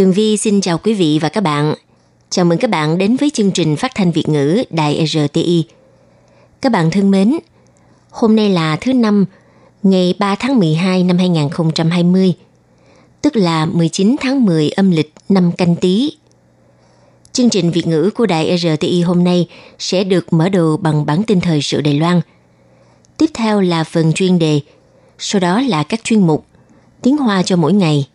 [0.00, 1.74] Tường Vi xin chào quý vị và các bạn.
[2.30, 5.64] Chào mừng các bạn đến với chương trình phát thanh Việt ngữ Đài RTI.
[6.60, 7.38] Các bạn thân mến,
[8.10, 9.24] hôm nay là thứ năm,
[9.82, 12.34] ngày 3 tháng 12 năm 2020,
[13.22, 16.12] tức là 19 tháng 10 âm lịch năm canh tí.
[17.32, 21.22] Chương trình Việt ngữ của Đài RTI hôm nay sẽ được mở đầu bằng bản
[21.22, 22.20] tin thời sự Đài Loan.
[23.16, 24.60] Tiếp theo là phần chuyên đề,
[25.18, 26.46] sau đó là các chuyên mục
[27.02, 28.06] Tiếng Hoa cho mỗi ngày,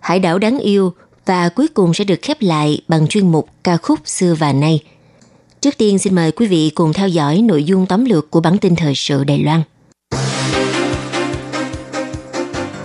[0.00, 0.92] Hải đảo đáng yêu
[1.26, 4.80] và cuối cùng sẽ được khép lại bằng chuyên mục ca khúc xưa và nay.
[5.60, 8.58] Trước tiên xin mời quý vị cùng theo dõi nội dung tóm lược của bản
[8.58, 9.62] tin thời sự Đài Loan.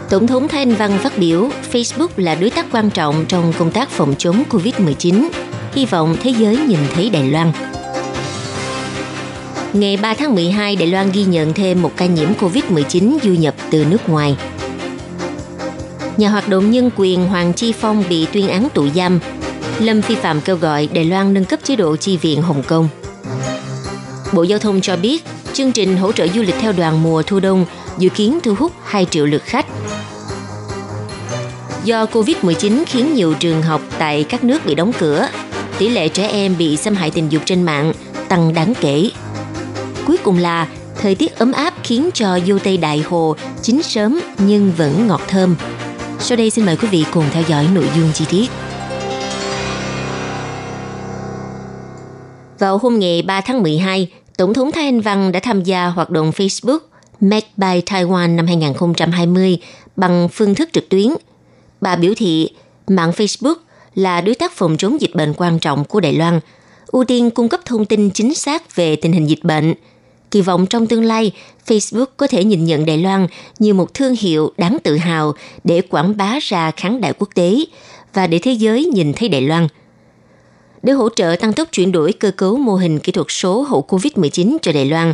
[0.09, 3.71] Tổng thống Thái Anh Văn phát biểu Facebook là đối tác quan trọng trong công
[3.71, 5.27] tác phòng chống COVID-19.
[5.73, 7.51] Hy vọng thế giới nhìn thấy Đài Loan.
[9.73, 13.55] Ngày 3 tháng 12, Đài Loan ghi nhận thêm một ca nhiễm COVID-19 du nhập
[13.69, 14.37] từ nước ngoài.
[16.17, 19.19] Nhà hoạt động nhân quyền Hoàng Chi Phong bị tuyên án tù giam.
[19.79, 22.89] Lâm Phi Phạm kêu gọi Đài Loan nâng cấp chế độ chi viện Hồng Kông.
[24.33, 25.23] Bộ Giao thông cho biết,
[25.53, 27.65] chương trình hỗ trợ du lịch theo đoàn mùa thu đông
[27.97, 29.65] dự kiến thu hút 2 triệu lượt khách.
[31.83, 35.27] Do Covid-19 khiến nhiều trường học tại các nước bị đóng cửa,
[35.77, 37.93] tỷ lệ trẻ em bị xâm hại tình dục trên mạng
[38.27, 39.09] tăng đáng kể.
[40.07, 40.67] Cuối cùng là
[41.01, 45.21] thời tiết ấm áp khiến cho dâu tây đại hồ chín sớm nhưng vẫn ngọt
[45.27, 45.55] thơm.
[46.19, 48.47] Sau đây xin mời quý vị cùng theo dõi nội dung chi tiết.
[52.59, 56.09] Vào hôm ngày 3 tháng 12, Tổng thống Thái Anh Văn đã tham gia hoạt
[56.09, 56.79] động Facebook
[57.21, 59.57] Make by Taiwan năm 2020
[59.95, 61.07] bằng phương thức trực tuyến.
[61.81, 62.49] Bà biểu thị
[62.87, 63.55] mạng Facebook
[63.95, 66.39] là đối tác phòng chống dịch bệnh quan trọng của Đài Loan,
[66.87, 69.73] ưu tiên cung cấp thông tin chính xác về tình hình dịch bệnh.
[70.37, 71.31] Kỳ vọng trong tương lai,
[71.67, 73.27] Facebook có thể nhìn nhận Đài Loan
[73.59, 75.33] như một thương hiệu đáng tự hào
[75.63, 77.55] để quảng bá ra khán đại quốc tế
[78.13, 79.67] và để thế giới nhìn thấy Đài Loan.
[80.83, 83.85] Để hỗ trợ tăng tốc chuyển đổi cơ cấu mô hình kỹ thuật số hậu
[83.87, 85.13] COVID-19 cho Đài Loan,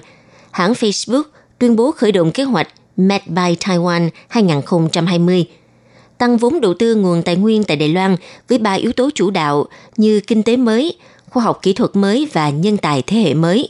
[0.52, 1.24] hãng Facebook
[1.60, 2.68] tuyên bố khởi động kế hoạch
[2.98, 5.46] Made by Taiwan 2020–
[6.18, 8.16] tăng vốn đầu tư nguồn tài nguyên tại Đài Loan
[8.50, 9.66] với ba yếu tố chủ đạo
[9.98, 10.98] như kinh tế mới,
[11.30, 13.70] khoa học kỹ thuật mới và nhân tài thế hệ mới.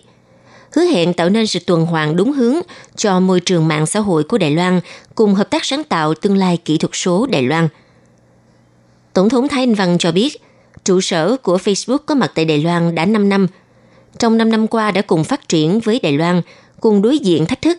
[0.75, 2.55] Hứa hẹn tạo nên sự tuần hoàn đúng hướng
[2.95, 4.79] cho môi trường mạng xã hội của Đài Loan
[5.15, 7.67] cùng hợp tác sáng tạo tương lai kỹ thuật số Đài Loan.
[9.13, 10.41] Tổng thống Thái Anh Văn cho biết,
[10.83, 13.47] trụ sở của Facebook có mặt tại Đài Loan đã 5 năm.
[14.19, 16.41] Trong 5 năm qua đã cùng phát triển với Đài Loan,
[16.79, 17.77] cùng đối diện thách thức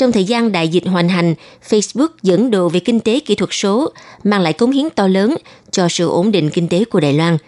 [0.00, 1.34] trong thời gian đại dịch hoành hành,
[1.68, 3.92] Facebook dẫn đầu về kinh tế kỹ thuật số,
[4.24, 5.36] mang lại cống hiến to lớn
[5.70, 7.38] cho sự ổn định kinh tế của Đài Loan.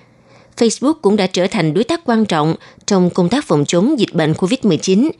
[0.56, 2.54] Facebook cũng đã trở thành đối tác quan trọng
[2.86, 5.10] trong công tác phòng chống dịch bệnh COVID-19,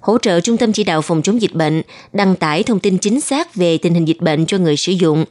[0.00, 3.20] hỗ trợ Trung tâm Chỉ đạo Phòng chống dịch bệnh đăng tải thông tin chính
[3.20, 5.24] xác về tình hình dịch bệnh cho người sử dụng,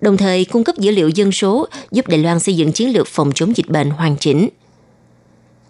[0.00, 3.06] đồng thời cung cấp dữ liệu dân số giúp Đài Loan xây dựng chiến lược
[3.06, 4.48] phòng chống dịch bệnh hoàn chỉnh.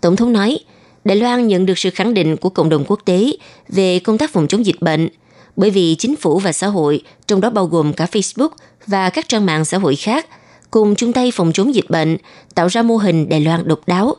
[0.01, 0.59] Tổng thống nói,
[1.05, 3.33] Đài Loan nhận được sự khẳng định của cộng đồng quốc tế
[3.69, 5.09] về công tác phòng chống dịch bệnh,
[5.57, 8.49] bởi vì chính phủ và xã hội, trong đó bao gồm cả Facebook
[8.87, 10.27] và các trang mạng xã hội khác,
[10.73, 12.17] cùng chung tay phòng chống dịch bệnh,
[12.55, 14.17] tạo ra mô hình Đài Loan độc đáo.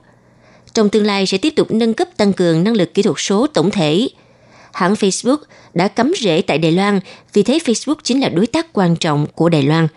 [0.73, 3.47] Trong tương lai sẽ tiếp tục nâng cấp tăng cường năng lực kỹ thuật số
[3.47, 4.07] tổng thể.
[4.73, 5.37] Hãng Facebook
[5.73, 6.99] đã cắm rễ tại Đài Loan
[7.33, 9.87] vì thế Facebook chính là đối tác quan trọng của Đài Loan.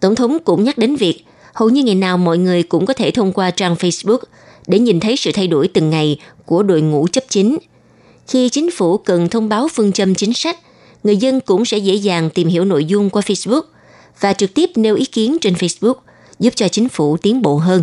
[0.00, 1.24] Tổng thống cũng nhắc đến việc
[1.54, 4.18] hầu như ngày nào mọi người cũng có thể thông qua trang Facebook–
[4.70, 7.58] để nhìn thấy sự thay đổi từng ngày của đội ngũ chấp chính.
[8.28, 10.58] Khi chính phủ cần thông báo phương châm chính sách,
[11.04, 13.62] người dân cũng sẽ dễ dàng tìm hiểu nội dung qua Facebook
[14.20, 15.94] và trực tiếp nêu ý kiến trên Facebook,
[16.38, 17.82] giúp cho chính phủ tiến bộ hơn.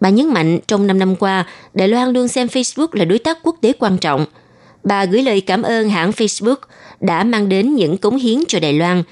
[0.00, 3.38] Bà nhấn mạnh trong 5 năm qua, Đài Loan luôn xem Facebook là đối tác
[3.42, 4.26] quốc tế quan trọng.
[4.84, 6.56] Bà gửi lời cảm ơn hãng Facebook
[7.00, 9.02] đã mang đến những cống hiến cho Đài Loan.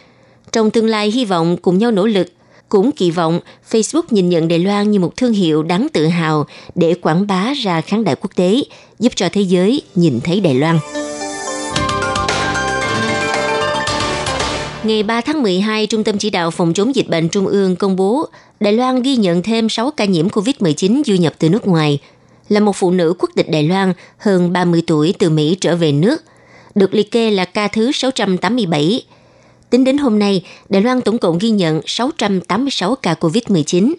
[0.53, 2.33] Trong tương lai hy vọng cùng nhau nỗ lực
[2.69, 3.41] cũng kỳ vọng
[3.71, 7.53] Facebook nhìn nhận Đài Loan như một thương hiệu đáng tự hào để quảng bá
[7.53, 8.63] ra khán đại quốc tế,
[8.99, 10.79] giúp cho thế giới nhìn thấy Đài Loan.
[14.85, 17.97] Ngày 3 tháng 12, Trung tâm Chỉ đạo Phòng chống dịch bệnh Trung ương công
[17.97, 18.27] bố
[18.61, 21.99] Đài Loan ghi nhận thêm 6 ca nhiễm COVID-19 du nhập từ nước ngoài,
[22.49, 25.93] là một phụ nữ quốc tịch Đài Loan hơn 30 tuổi từ Mỹ trở về
[25.93, 26.23] nước,
[26.75, 29.05] được liệt kê là ca thứ 687
[29.71, 33.95] Tính đến hôm nay, Đài Loan tổng cộng ghi nhận 686 ca COVID-19.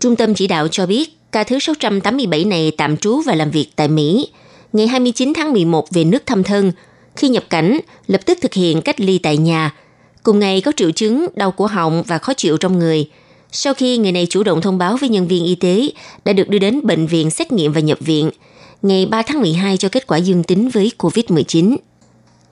[0.00, 3.68] Trung tâm chỉ đạo cho biết, ca thứ 687 này tạm trú và làm việc
[3.76, 4.28] tại Mỹ.
[4.72, 6.72] Ngày 29 tháng 11 về nước thăm thân.
[7.16, 9.72] Khi nhập cảnh, lập tức thực hiện cách ly tại nhà.
[10.24, 13.08] Cùng ngày có triệu chứng đau cổ họng và khó chịu trong người.
[13.52, 15.88] Sau khi người này chủ động thông báo với nhân viên y tế,
[16.24, 18.30] đã được đưa đến bệnh viện xét nghiệm và nhập viện.
[18.82, 21.76] Ngày 3 tháng 12 cho kết quả dương tính với COVID-19.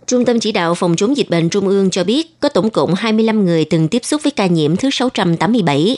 [0.06, 2.94] Trung tâm chỉ đạo phòng chống dịch bệnh Trung ương cho biết có tổng cộng
[2.94, 5.96] 25 người từng tiếp xúc với ca nhiễm thứ 687.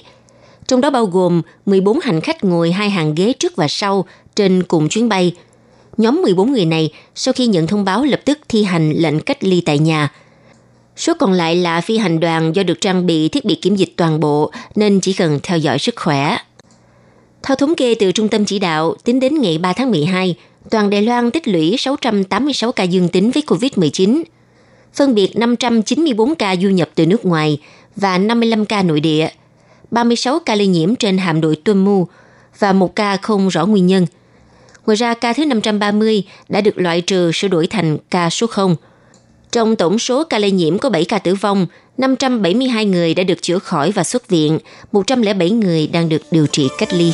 [0.66, 4.04] Trong đó bao gồm 14 hành khách ngồi hai hàng ghế trước và sau
[4.36, 5.34] trên cùng chuyến bay.
[5.96, 9.44] Nhóm 14 người này sau khi nhận thông báo lập tức thi hành lệnh cách
[9.44, 10.12] ly tại nhà.
[10.96, 13.92] Số còn lại là phi hành đoàn do được trang bị thiết bị kiểm dịch
[13.96, 16.36] toàn bộ nên chỉ cần theo dõi sức khỏe.
[17.42, 20.34] Theo thống kê từ Trung tâm chỉ đạo, tính đến ngày 3 tháng 12,
[20.70, 24.22] toàn Đài Loan tích lũy 686 ca dương tính với COVID-19,
[24.94, 27.58] phân biệt 594 ca du nhập từ nước ngoài
[27.96, 29.28] và 55 ca nội địa,
[29.90, 32.06] 36 ca lây nhiễm trên hạm đội Tuân Mu
[32.58, 34.06] và một ca không rõ nguyên nhân.
[34.86, 38.76] Ngoài ra, ca thứ 530 đã được loại trừ sửa đổi thành ca số 0.
[39.54, 41.66] Trong tổng số ca lây nhiễm có 7 ca tử vong,
[41.98, 44.58] 572 người đã được chữa khỏi và xuất viện,
[44.92, 47.12] 107 người đang được điều trị cách ly.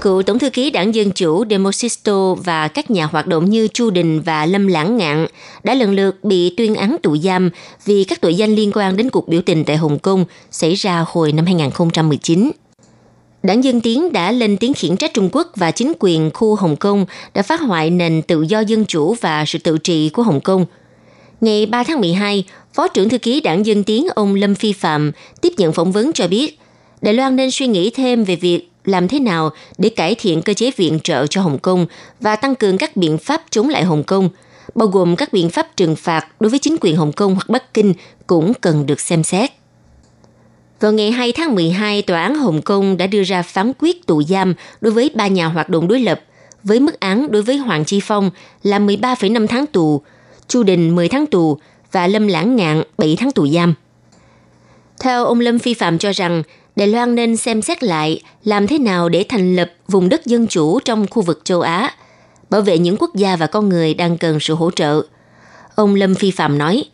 [0.00, 3.90] cựu Tổng thư ký đảng Dân Chủ Demosisto và các nhà hoạt động như Chu
[3.90, 5.26] Đình và Lâm Lãng Ngạn
[5.64, 7.50] đã lần lượt bị tuyên án tù giam
[7.84, 11.04] vì các tội danh liên quan đến cuộc biểu tình tại Hồng Kông xảy ra
[11.08, 12.50] hồi năm 2019.
[13.46, 16.76] Đảng Dân Tiến đã lên tiếng khiển trách Trung Quốc và chính quyền khu Hồng
[16.76, 20.40] Kông đã phá hoại nền tự do dân chủ và sự tự trị của Hồng
[20.40, 20.66] Kông.
[21.40, 22.44] Ngày 3 tháng 12,
[22.74, 26.12] Phó trưởng thư ký đảng Dân Tiến ông Lâm Phi Phạm tiếp nhận phỏng vấn
[26.12, 26.58] cho biết
[27.02, 30.54] Đài Loan nên suy nghĩ thêm về việc làm thế nào để cải thiện cơ
[30.54, 31.86] chế viện trợ cho Hồng Kông
[32.20, 34.28] và tăng cường các biện pháp chống lại Hồng Kông,
[34.74, 37.74] bao gồm các biện pháp trừng phạt đối với chính quyền Hồng Kông hoặc Bắc
[37.74, 37.94] Kinh
[38.26, 39.50] cũng cần được xem xét.
[40.80, 44.22] Vào ngày 2 tháng 12, Tòa án Hồng Kông đã đưa ra phán quyết tù
[44.22, 46.20] giam đối với ba nhà hoạt động đối lập,
[46.62, 48.30] với mức án đối với Hoàng Chi Phong
[48.62, 50.02] là 13,5 tháng tù,
[50.48, 51.58] Chu Đình 10 tháng tù
[51.92, 53.74] và Lâm Lãng Ngạn 7 tháng tù giam.
[55.00, 56.42] Theo ông Lâm Phi Phạm cho rằng,
[56.76, 60.46] Đài Loan nên xem xét lại làm thế nào để thành lập vùng đất dân
[60.46, 61.94] chủ trong khu vực châu Á,
[62.50, 65.02] bảo vệ những quốc gia và con người đang cần sự hỗ trợ.
[65.74, 66.84] Ông Lâm Phi Phạm nói,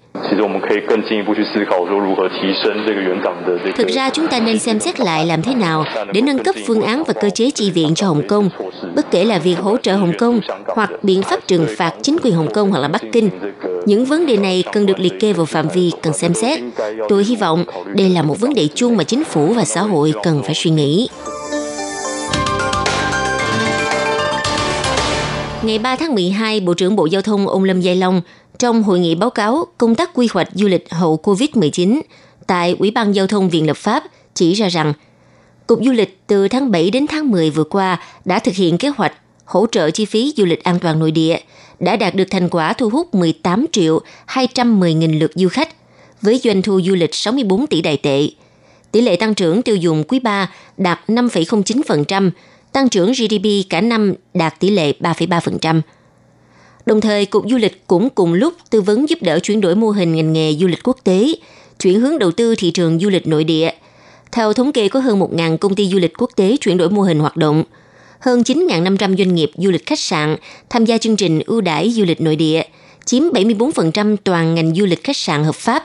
[3.76, 6.82] Thực ra chúng ta nên xem xét lại làm thế nào để nâng cấp phương
[6.82, 8.50] án và cơ chế chi viện cho Hồng Kông,
[8.97, 12.35] bất kể là việc hỗ trợ Hồng Kông hoặc biện pháp trừng phạt chính quyền
[12.35, 13.31] Hồng Kông hoặc là Bắc Kinh.
[13.87, 16.61] Những vấn đề này cần được liệt kê vào phạm vi cần xem xét.
[17.08, 20.12] Tôi hy vọng đây là một vấn đề chung mà chính phủ và xã hội
[20.23, 21.08] cần phải suy nghĩ.
[25.62, 28.20] Ngày 3 tháng 12, Bộ trưởng Bộ Giao thông ông Lâm Giai Long
[28.62, 32.00] trong hội nghị báo cáo công tác quy hoạch du lịch hậu COVID-19
[32.47, 34.05] tại Ủy ban Giao thông Viện Lập pháp
[34.35, 34.93] chỉ ra rằng
[35.67, 38.88] Cục Du lịch từ tháng 7 đến tháng 10 vừa qua đã thực hiện kế
[38.88, 39.12] hoạch
[39.44, 41.38] hỗ trợ chi phí du lịch an toàn nội địa,
[41.81, 45.69] đã đạt được thành quả thu hút 18 triệu 210 nghìn lượt du khách,
[46.20, 48.29] với doanh thu du lịch 64 tỷ đại tệ.
[48.93, 52.31] Tỷ lệ tăng trưởng tiêu dùng quý 3 đạt 5,09%,
[52.73, 55.81] tăng trưởng GDP cả năm đạt tỷ lệ 3,3%.
[56.87, 59.90] Đồng thời, Cục Du lịch cũng cùng lúc tư vấn giúp đỡ chuyển đổi mô
[59.90, 61.26] hình ngành nghề du lịch quốc tế,
[61.79, 63.70] chuyển hướng đầu tư thị trường du lịch nội địa.
[64.32, 67.03] Theo thống kê có hơn 1.000 công ty du lịch quốc tế chuyển đổi mô
[67.03, 67.65] hình hoạt động,
[68.19, 70.36] hơn 9.500 doanh nghiệp du lịch khách sạn
[70.70, 72.62] tham gia chương trình ưu đãi du lịch nội địa,
[73.05, 75.84] chiếm 74% toàn ngành du lịch khách sạn hợp pháp,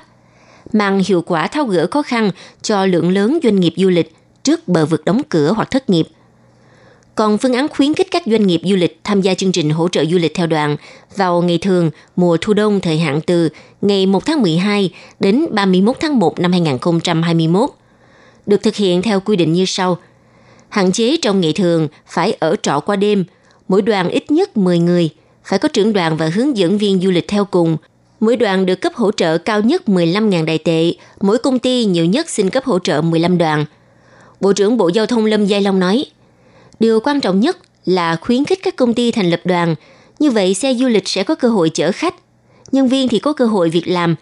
[0.73, 4.13] mang hiệu quả tháo gỡ khó khăn cho lượng lớn doanh nghiệp du lịch
[4.43, 6.07] trước bờ vực đóng cửa hoặc thất nghiệp.
[7.17, 9.87] Còn phương án khuyến khích các doanh nghiệp du lịch tham gia chương trình hỗ
[9.87, 10.77] trợ du lịch theo đoàn
[11.15, 13.49] vào ngày thường mùa thu đông thời hạn từ
[13.81, 17.69] ngày 1 tháng 12 đến 31 tháng 1 năm 2021
[18.45, 19.97] được thực hiện theo quy định như sau.
[20.69, 23.25] Hạn chế trong ngày thường phải ở trọ qua đêm,
[23.67, 25.09] mỗi đoàn ít nhất 10 người,
[25.43, 27.77] phải có trưởng đoàn và hướng dẫn viên du lịch theo cùng.
[28.19, 32.05] Mỗi đoàn được cấp hỗ trợ cao nhất 15.000 đại tệ, mỗi công ty nhiều
[32.05, 33.65] nhất xin cấp hỗ trợ 15 đoàn.
[34.41, 36.05] Bộ trưởng Bộ Giao thông Lâm Giai Long nói–
[36.79, 39.75] Điều quan trọng nhất là khuyến khích các công ty thành lập đoàn,
[40.19, 42.15] như vậy xe du lịch sẽ có cơ hội chở khách,
[42.71, 44.15] nhân viên thì có cơ hội việc làm,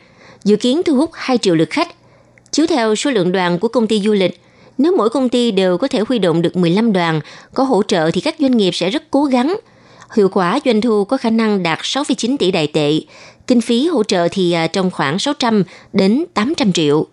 [0.44, 1.96] dự kiến thu hút 2 triệu lượt khách.
[2.52, 4.42] Chiếu theo số lượng đoàn của công ty du lịch,
[4.78, 7.22] nếu mỗi công ty đều có thể huy động được 15 đoàn,
[7.54, 9.58] có hỗ trợ thì các doanh nghiệp sẽ rất cố gắng.
[10.16, 13.00] Hiệu quả doanh thu có khả năng đạt 6,9 tỷ đại tệ,
[13.48, 17.08] kinh phí hỗ trợ thì à, trong khoảng 600 đến 800 triệu.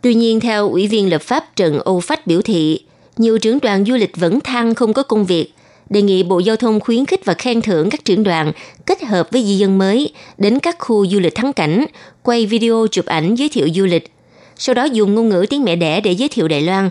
[0.00, 2.80] Tuy nhiên, theo Ủy viên lập pháp Trần Âu Phách biểu thị,
[3.16, 5.54] nhiều trưởng đoàn du lịch vẫn than không có công việc.
[5.90, 8.52] đề nghị Bộ Giao thông khuyến khích và khen thưởng các trưởng đoàn
[8.86, 11.86] kết hợp với di dân mới đến các khu du lịch thắng cảnh,
[12.22, 14.12] quay video chụp ảnh giới thiệu du lịch.
[14.56, 16.90] Sau đó dùng ngôn ngữ tiếng mẹ đẻ để giới thiệu Đài Loan.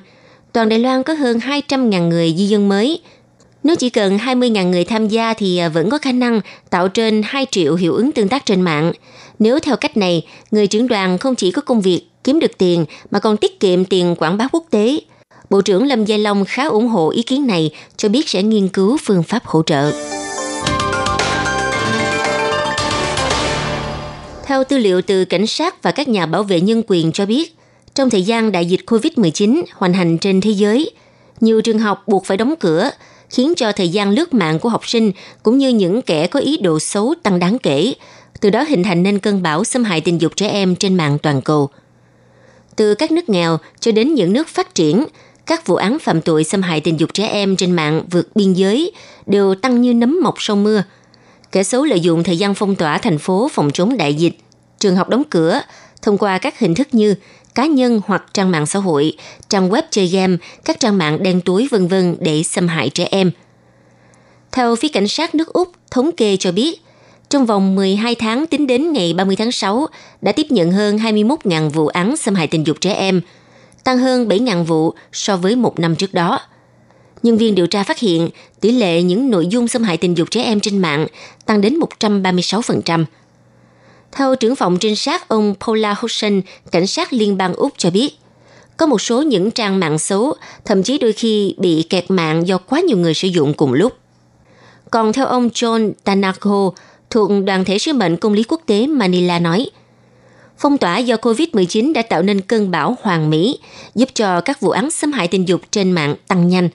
[0.53, 3.01] Toàn Đài Loan có hơn 200.000 người di dân mới.
[3.63, 7.21] Nếu chỉ cần 20.000 người tham gia thì à, vẫn có khả năng tạo trên
[7.25, 8.91] 2 triệu hiệu ứng tương tác trên mạng.
[9.39, 12.85] Nếu theo cách này, người trưởng đoàn không chỉ có công việc kiếm được tiền
[13.11, 14.99] mà còn tiết kiệm tiền quảng bá quốc tế.
[15.51, 18.67] Bộ trưởng Lâm Gia Long khá ủng hộ ý kiến này, cho biết sẽ nghiên
[18.67, 19.91] cứu phương pháp hỗ trợ.
[24.45, 27.55] Theo tư liệu từ cảnh sát và các nhà bảo vệ nhân quyền cho biết,
[27.93, 30.91] trong thời gian đại dịch COVID-19 hoành hành trên thế giới,
[31.41, 32.89] nhiều trường học buộc phải đóng cửa,
[33.29, 35.11] khiến cho thời gian lướt mạng của học sinh
[35.43, 37.93] cũng như những kẻ có ý đồ xấu tăng đáng kể,
[38.41, 41.17] từ đó hình thành nên cơn bão xâm hại tình dục trẻ em trên mạng
[41.19, 41.69] toàn cầu.
[42.75, 45.05] Từ các nước nghèo cho đến những nước phát triển,
[45.51, 48.53] các vụ án phạm tội xâm hại tình dục trẻ em trên mạng vượt biên
[48.53, 48.91] giới
[49.25, 50.83] đều tăng như nấm mọc sau mưa.
[51.51, 54.37] Kẻ xấu lợi dụng thời gian phong tỏa thành phố phòng chống đại dịch,
[54.79, 55.61] trường học đóng cửa,
[56.01, 57.15] thông qua các hình thức như
[57.55, 59.13] cá nhân hoặc trang mạng xã hội,
[59.49, 63.07] trang web chơi game, các trang mạng đen túi vân vân để xâm hại trẻ
[63.11, 63.31] em.
[64.51, 66.81] Theo phía cảnh sát nước Úc thống kê cho biết,
[67.29, 69.87] trong vòng 12 tháng tính đến ngày 30 tháng 6
[70.21, 73.21] đã tiếp nhận hơn 21.000 vụ án xâm hại tình dục trẻ em,
[73.83, 76.39] tăng hơn 7.000 vụ so với một năm trước đó.
[77.23, 78.29] Nhân viên điều tra phát hiện
[78.61, 81.07] tỷ lệ những nội dung xâm hại tình dục trẻ em trên mạng
[81.45, 83.05] tăng đến 136%.
[84.11, 88.17] Theo trưởng phòng trinh sát ông Paula Hudson, cảnh sát liên bang Úc cho biết,
[88.77, 90.33] có một số những trang mạng xấu
[90.65, 93.93] thậm chí đôi khi bị kẹt mạng do quá nhiều người sử dụng cùng lúc.
[94.91, 96.71] Còn theo ông John Tanako,
[97.09, 99.69] thuộc đoàn thể sứ mệnh công lý quốc tế Manila nói,
[100.61, 103.59] phong tỏa do COVID-19 đã tạo nên cơn bão hoàng mỹ,
[103.95, 106.69] giúp cho các vụ án xâm hại tình dục trên mạng tăng nhanh.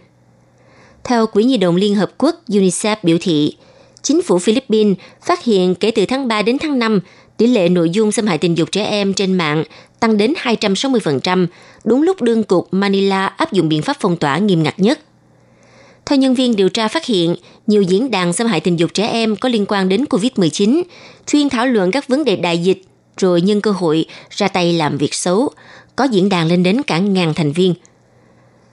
[1.05, 3.57] Theo Quỹ Nhi đồng Liên Hợp Quốc UNICEF biểu thị,
[4.03, 7.01] chính phủ Philippines phát hiện kể từ tháng 3 đến tháng 5,
[7.37, 9.65] tỷ lệ nội dung xâm hại tình dục trẻ em trên mạng
[10.01, 11.47] tăng đến 260%,
[11.85, 15.01] đúng lúc đương cục Manila áp dụng biện pháp phong tỏa nghiêm ngặt nhất.
[16.07, 19.07] Theo nhân viên điều tra phát hiện, nhiều diễn đàn xâm hại tình dục trẻ
[19.07, 20.83] em có liên quan đến COVID-19,
[21.27, 22.83] chuyên thảo luận các vấn đề đại dịch,
[23.17, 25.51] rồi nhân cơ hội ra tay làm việc xấu,
[25.97, 27.75] có diễn đàn lên đến cả ngàn thành viên.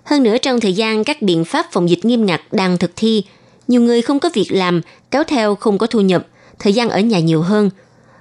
[0.04, 3.24] Hơn nữa trong thời gian các biện pháp phòng dịch nghiêm ngặt đang thực thi,
[3.68, 4.82] nhiều người không có việc làm,
[5.12, 6.28] kéo theo không có thu nhập,
[6.60, 7.70] thời gian ở nhà nhiều hơn.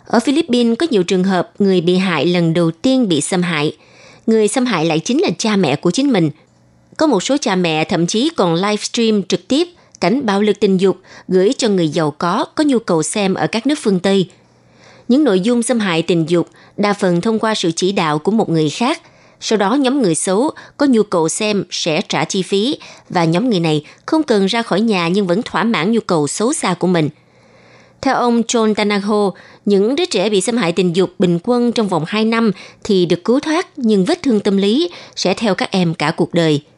[0.06, 3.76] Ở Philippines có nhiều trường hợp người bị hại lần đầu tiên bị xâm hại.
[4.26, 6.30] Người xâm hại lại chính là cha mẹ của chính mình–
[6.96, 9.68] có một số cha mẹ thậm chí còn livestream trực tiếp
[10.00, 10.96] cảnh bạo lực tình dục
[11.28, 14.28] gửi cho người giàu có có nhu cầu xem ở các nước phương Tây.
[15.12, 18.32] Những nội dung xâm hại tình dục đa phần thông qua sự chỉ đạo của
[18.32, 19.02] một người khác.
[19.40, 22.78] Sau đó nhóm người xấu có nhu cầu xem sẽ trả chi phí
[23.08, 26.26] và nhóm người này không cần ra khỏi nhà nhưng vẫn thỏa mãn nhu cầu
[26.26, 27.08] xấu xa của mình.
[28.00, 29.30] Theo ông John Tanaho,
[29.64, 32.50] những đứa trẻ bị xâm hại tình dục bình quân trong vòng 2 năm
[32.84, 36.34] thì được cứu thoát nhưng vết thương tâm lý sẽ theo các em cả cuộc
[36.34, 36.62] đời–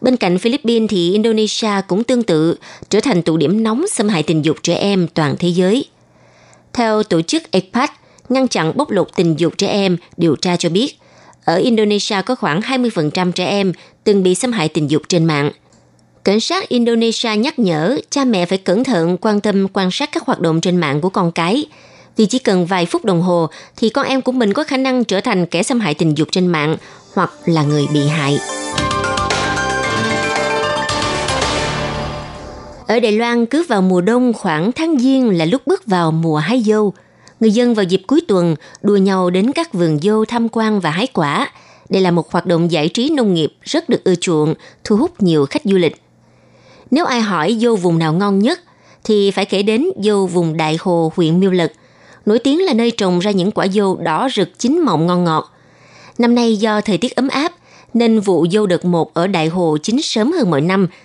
[0.00, 2.56] Bên cạnh Philippines thì Indonesia cũng tương tự
[2.88, 5.84] trở thành tụ điểm nóng xâm hại tình dục trẻ em toàn thế giới.
[6.72, 7.90] Theo tổ chức ECPAT,
[8.28, 10.98] ngăn chặn bóc lột tình dục trẻ em, điều tra cho biết,
[11.44, 13.72] ở Indonesia có khoảng 20% trẻ em
[14.04, 15.50] từng bị xâm hại tình dục trên mạng.
[16.24, 20.26] Cảnh sát Indonesia nhắc nhở cha mẹ phải cẩn thận quan tâm quan sát các
[20.26, 21.64] hoạt động trên mạng của con cái,
[22.16, 25.04] vì chỉ cần vài phút đồng hồ thì con em của mình có khả năng
[25.04, 26.76] trở thành kẻ xâm hại tình dục trên mạng
[27.14, 28.38] hoặc là người bị hại.
[32.90, 36.36] Ở Đài Loan cứ vào mùa đông khoảng tháng Giêng là lúc bước vào mùa
[36.36, 36.92] hái dâu.
[37.40, 40.90] Người dân vào dịp cuối tuần đua nhau đến các vườn dâu tham quan và
[40.90, 41.50] hái quả.
[41.88, 44.54] Đây là một hoạt động giải trí nông nghiệp rất được ưa chuộng,
[44.84, 46.02] thu hút nhiều khách du lịch.
[46.90, 48.60] Nếu ai hỏi dâu vùng nào ngon nhất,
[49.04, 51.72] thì phải kể đến dâu vùng Đại Hồ, huyện Miêu Lực.
[52.26, 55.54] Nổi tiếng là nơi trồng ra những quả dâu đỏ rực chín mọng ngon ngọt.
[56.18, 57.52] Năm nay do thời tiết ấm áp,
[57.94, 60.86] nên vụ dâu đợt 1 ở Đại Hồ chín sớm hơn mọi năm–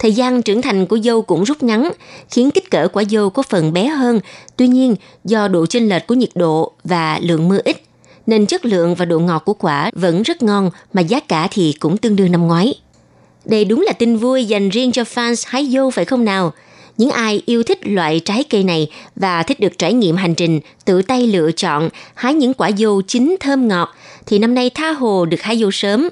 [0.00, 1.92] Thời gian trưởng thành của dâu cũng rút ngắn,
[2.30, 4.20] khiến kích cỡ quả dâu có phần bé hơn.
[4.56, 7.82] Tuy nhiên, do độ chênh lệch của nhiệt độ và lượng mưa ít,
[8.26, 11.74] nên chất lượng và độ ngọt của quả vẫn rất ngon mà giá cả thì
[11.80, 12.74] cũng tương đương năm ngoái.
[13.44, 16.52] Đây đúng là tin vui dành riêng cho fans hái dâu phải không nào?
[16.96, 20.60] Những ai yêu thích loại trái cây này và thích được trải nghiệm hành trình
[20.84, 23.94] tự tay lựa chọn hái những quả dâu chín thơm ngọt
[24.26, 26.08] thì năm nay tha hồ được hái dâu sớm.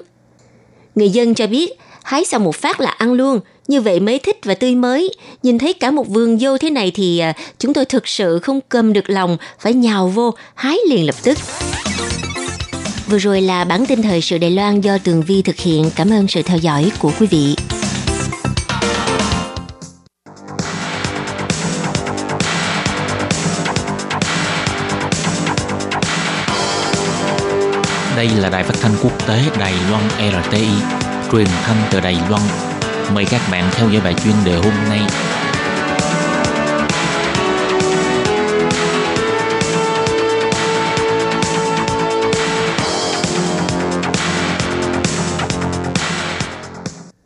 [0.95, 3.39] Người dân cho biết hái xong một phát là ăn luôn,
[3.69, 5.13] như vậy mới thích và tươi mới.
[5.43, 8.59] Nhìn thấy cả một vườn dâu thế này thì à, chúng tôi thực sự không
[8.69, 11.37] cầm được lòng, phải nhào vô, hái liền lập tức.
[13.07, 15.91] Vừa rồi là bản tin thời sự Đài Loan do Tường Vi thực hiện.
[15.95, 17.55] Cảm ơn sự theo dõi của quý vị.
[28.15, 30.67] Đây là đài phát thanh quốc tế Đài Loan RTI,
[31.31, 32.68] truyền thanh từ Đài Loan.
[33.13, 34.99] Mời các bạn theo dõi bài chuyên đề hôm nay.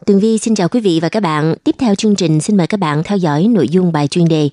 [0.05, 1.55] Tường Vi xin chào quý vị và các bạn.
[1.63, 4.49] Tiếp theo chương trình, xin mời các bạn theo dõi nội dung bài chuyên đề.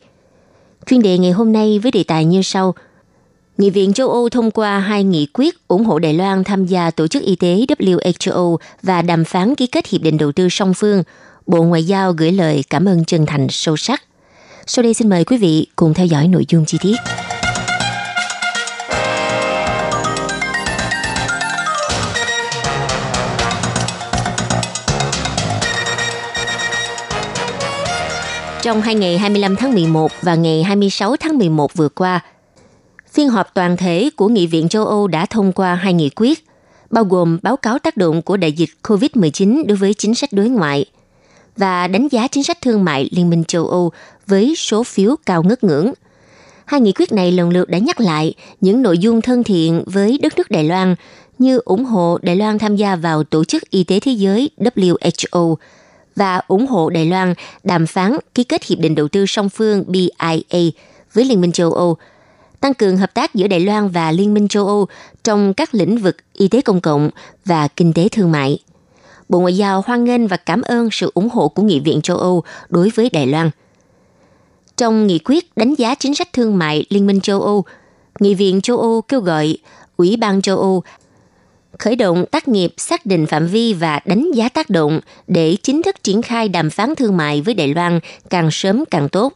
[0.86, 2.74] Chuyên đề ngày hôm nay với đề tài như sau–
[3.58, 6.90] Nghị viện châu Âu thông qua hai nghị quyết ủng hộ Đài Loan tham gia
[6.90, 10.74] Tổ chức Y tế WHO và đàm phán ký kết hiệp định đầu tư song
[10.74, 11.02] phương.
[11.46, 14.02] Bộ Ngoại giao gửi lời cảm ơn chân thành sâu sắc.
[14.66, 16.96] Sau đây xin mời quý vị cùng theo dõi nội dung chi tiết.
[28.62, 32.20] Trong hai ngày 25 tháng 11 và ngày 26 tháng 11 vừa qua,
[33.12, 36.44] Phiên họp toàn thể của Nghị viện châu Âu đã thông qua hai nghị quyết,
[36.90, 40.48] bao gồm báo cáo tác động của đại dịch COVID-19 đối với chính sách đối
[40.48, 40.84] ngoại
[41.56, 43.90] và đánh giá chính sách thương mại Liên minh châu Âu
[44.26, 45.92] với số phiếu cao ngất ngưỡng.
[46.64, 50.18] Hai nghị quyết này lần lượt đã nhắc lại những nội dung thân thiện với
[50.22, 50.94] đất nước Đài Loan
[51.38, 55.54] như ủng hộ Đài Loan tham gia vào Tổ chức Y tế Thế giới WHO
[56.16, 59.84] và ủng hộ Đài Loan đàm phán ký kết hiệp định đầu tư song phương
[59.86, 60.60] BIA
[61.14, 61.96] với Liên minh châu Âu–
[62.60, 64.86] tăng cường hợp tác giữa Đài Loan và Liên minh châu Âu
[65.24, 67.10] trong các lĩnh vực y tế công cộng
[67.44, 68.58] và kinh tế thương mại.
[69.28, 72.16] Bộ Ngoại giao hoan nghênh và cảm ơn sự ủng hộ của Nghị viện châu
[72.16, 73.50] Âu đối với Đài Loan.
[74.76, 77.64] Trong nghị quyết đánh giá chính sách thương mại Liên minh châu Âu,
[78.20, 79.58] Nghị viện châu Âu kêu gọi
[79.96, 80.82] Ủy ban châu Âu
[81.78, 85.82] khởi động tác nghiệp xác định phạm vi và đánh giá tác động để chính
[85.82, 88.00] thức triển khai đàm phán thương mại với Đài Loan
[88.30, 89.32] càng sớm càng tốt.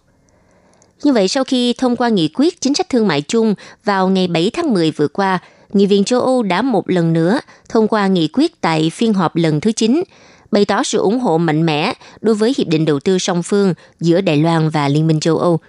[1.05, 4.27] Như vậy, sau khi thông qua nghị quyết chính sách thương mại chung vào ngày
[4.27, 5.39] 7 tháng 10 vừa qua,
[5.73, 9.37] Nghị viện châu Âu đã một lần nữa thông qua nghị quyết tại phiên họp
[9.37, 10.03] lần thứ 9,
[10.51, 13.75] bày tỏ sự ủng hộ mạnh mẽ đối với Hiệp định Đầu tư song phương
[14.01, 15.61] giữa Đài Loan và Liên minh châu Âu.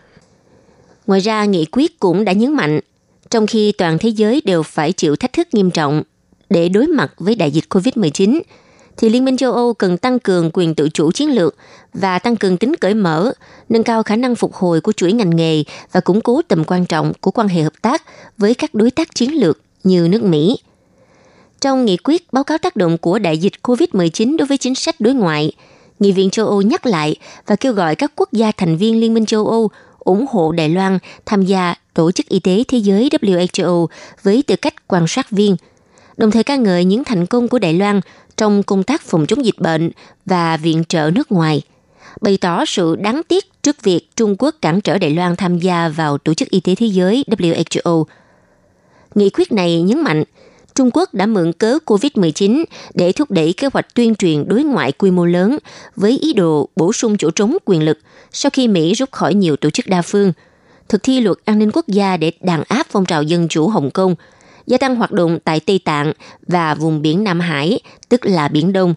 [1.07, 2.79] Ngoài ra, nghị quyết cũng đã nhấn mạnh,
[3.29, 6.03] trong khi toàn thế giới đều phải chịu thách thức nghiêm trọng
[6.49, 8.41] để đối mặt với đại dịch COVID-19,
[8.97, 11.55] thì Liên minh châu Âu cần tăng cường quyền tự chủ chiến lược
[11.93, 13.31] và tăng cường tính cởi mở,
[13.69, 16.85] nâng cao khả năng phục hồi của chuỗi ngành nghề và củng cố tầm quan
[16.85, 18.03] trọng của quan hệ hợp tác
[18.37, 20.57] với các đối tác chiến lược như nước Mỹ.
[21.61, 24.95] Trong nghị quyết báo cáo tác động của đại dịch COVID-19 đối với chính sách
[24.99, 25.51] đối ngoại,
[25.99, 27.15] Nghị viện châu Âu nhắc lại
[27.47, 30.69] và kêu gọi các quốc gia thành viên Liên minh châu Âu ủng hộ Đài
[30.69, 33.87] Loan tham gia Tổ chức Y tế Thế giới WHO
[34.23, 35.55] với tư cách quan sát viên,
[36.17, 38.01] đồng thời ca ngợi những thành công của Đài Loan
[38.37, 39.91] trong công tác phòng chống dịch bệnh
[40.25, 41.61] và viện trợ nước ngoài,
[42.21, 45.89] bày tỏ sự đáng tiếc trước việc Trung Quốc cản trở Đài Loan tham gia
[45.89, 48.03] vào Tổ chức Y tế Thế giới WHO.
[49.15, 50.23] Nghị quyết này nhấn mạnh
[50.75, 54.91] Trung Quốc đã mượn cớ COVID-19 để thúc đẩy kế hoạch tuyên truyền đối ngoại
[54.91, 55.57] quy mô lớn
[55.95, 57.99] với ý đồ bổ sung chỗ trống quyền lực
[58.31, 60.33] sau khi Mỹ rút khỏi nhiều tổ chức đa phương,
[60.89, 63.91] thực thi luật an ninh quốc gia để đàn áp phong trào dân chủ Hồng
[63.91, 64.15] Kông–
[64.67, 66.13] gia tăng hoạt động tại Tây Tạng
[66.47, 68.93] và vùng biển Nam Hải, tức là Biển Đông,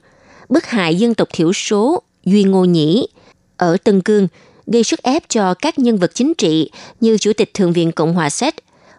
[0.48, 3.08] bức hại dân tộc thiểu số Duy Ngô Nhĩ
[3.56, 4.28] ở Tân Cương,
[4.66, 8.14] gây sức ép cho các nhân vật chính trị như Chủ tịch Thượng viện Cộng
[8.14, 8.54] hòa Séc,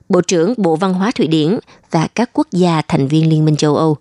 [0.10, 1.60] Bộ trưởng Bộ Văn hóa Thụy Điển
[1.92, 3.98] và các quốc gia thành viên Liên minh châu Âu.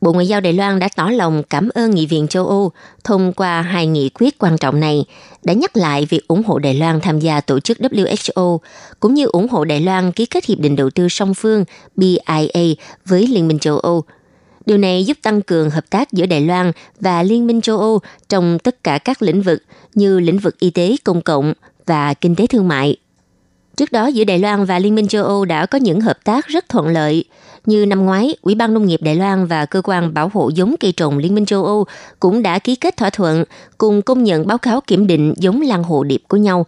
[0.00, 2.70] Bộ Ngoại giao Đài Loan đã tỏ lòng cảm ơn Nghị viện châu Âu
[3.04, 5.04] thông qua hai nghị quyết quan trọng này,
[5.44, 8.58] đã nhắc lại việc ủng hộ Đài Loan tham gia tổ chức WHO,
[9.00, 11.64] cũng như ủng hộ Đài Loan ký kết hiệp định đầu tư song phương
[11.96, 14.04] BIA với Liên minh châu Âu.
[14.66, 18.00] Điều này giúp tăng cường hợp tác giữa Đài Loan và Liên minh châu Âu
[18.28, 19.62] trong tất cả các lĩnh vực
[19.94, 21.54] như lĩnh vực y tế công cộng
[21.86, 22.96] và kinh tế thương mại.
[23.76, 26.46] Trước đó giữa Đài Loan và Liên minh châu Âu đã có những hợp tác
[26.46, 27.24] rất thuận lợi–
[27.68, 30.74] như năm ngoái, Ủy ban Nông nghiệp Đài Loan và Cơ quan Bảo hộ giống
[30.80, 31.84] cây trồng Liên minh châu Âu
[32.20, 33.44] cũng đã ký kết thỏa thuận
[33.78, 36.66] cùng công nhận báo cáo kiểm định giống lan hồ điệp của nhau.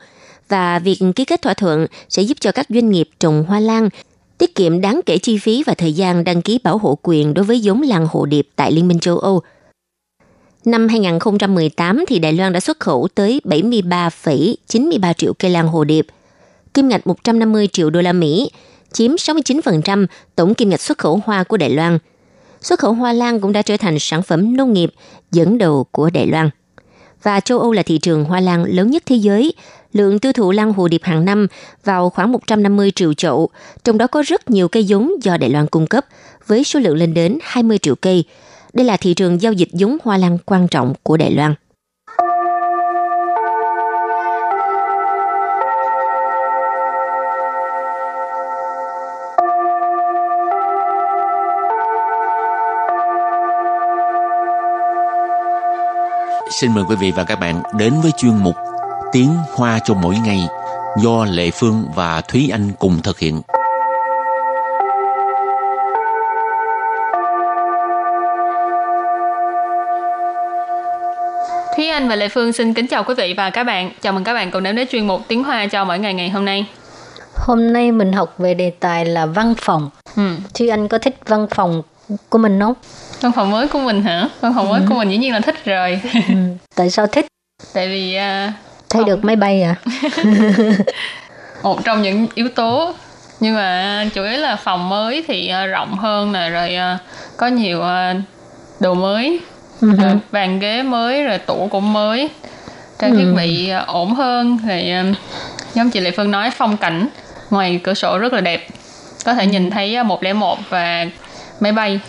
[0.49, 3.89] Và việc ký kết thỏa thuận sẽ giúp cho các doanh nghiệp trồng hoa lan
[4.39, 7.45] tiết kiệm đáng kể chi phí và thời gian đăng ký bảo hộ quyền đối
[7.45, 9.41] với giống lan hồ điệp tại Liên minh châu Âu.
[10.65, 16.07] Năm 2018 thì Đài Loan đã xuất khẩu tới 73,93 triệu cây lan hồ điệp,
[16.75, 18.51] kim ngạch 150 triệu đô la Mỹ,
[18.93, 21.99] chiếm 69% tổng kim ngạch xuất khẩu hoa của Đài Loan.
[22.61, 24.93] Xuất khẩu hoa lan cũng đã trở thành sản phẩm nông nghiệp
[25.31, 26.51] dẫn đầu của Đài Loan.
[27.23, 29.55] Và châu Âu là thị trường hoa lan lớn nhất thế giới.
[29.93, 31.47] Lượng tiêu thụ lan hồ điệp hàng năm
[31.85, 33.51] vào khoảng 150 triệu chậu,
[33.85, 36.07] trong đó có rất nhiều cây giống do Đài Loan cung cấp,
[36.47, 38.25] với số lượng lên đến 20 triệu cây.
[38.73, 41.55] Đây là thị trường giao dịch giống hoa lan quan trọng của Đài Loan.
[56.51, 58.57] Xin mời quý vị và các bạn đến với chuyên mục
[59.13, 60.39] Tiếng Hoa cho mỗi ngày
[61.03, 63.43] do Lệ Phương và Thúy Anh cùng thực hiện.
[71.77, 73.91] Thúy Anh và Lệ Phương xin kính chào quý vị và các bạn.
[74.01, 76.31] Chào mừng các bạn cùng đến với chuyên mục Tiếng Hoa cho mỗi ngày ngày
[76.31, 76.67] hôm nay.
[77.35, 79.91] Hôm nay mình học về đề tài là văn phòng.
[80.17, 80.23] Ừ.
[80.55, 81.83] Thúy Anh có thích văn phòng
[82.29, 82.75] của mình không?
[83.21, 84.29] Văn phòng mới của mình hả?
[84.41, 86.01] Văn phòng mới của mình dĩ nhiên là thích rồi.
[86.29, 86.35] Ừ.
[86.77, 87.27] Tại sao thích?
[87.75, 88.53] Tại vì uh,
[88.91, 89.75] Thấy được máy bay à?
[91.63, 92.93] một trong những yếu tố
[93.41, 97.01] nhưng mà chủ yếu là phòng mới thì uh, rộng hơn nè rồi uh,
[97.37, 98.17] có nhiều uh,
[98.81, 99.41] đồ mới
[99.81, 99.89] Ừ.
[100.03, 102.31] rồi bàn ghế mới rồi tủ cũng mới
[102.99, 105.17] trang thiết bị uh, ổn hơn rồi uh,
[105.75, 107.09] giống chị Lệ Phương nói phong cảnh
[107.51, 108.69] ngoài cửa sổ rất là đẹp
[109.25, 111.07] có thể nhìn thấy uh, 101 và
[111.61, 112.01] máy bay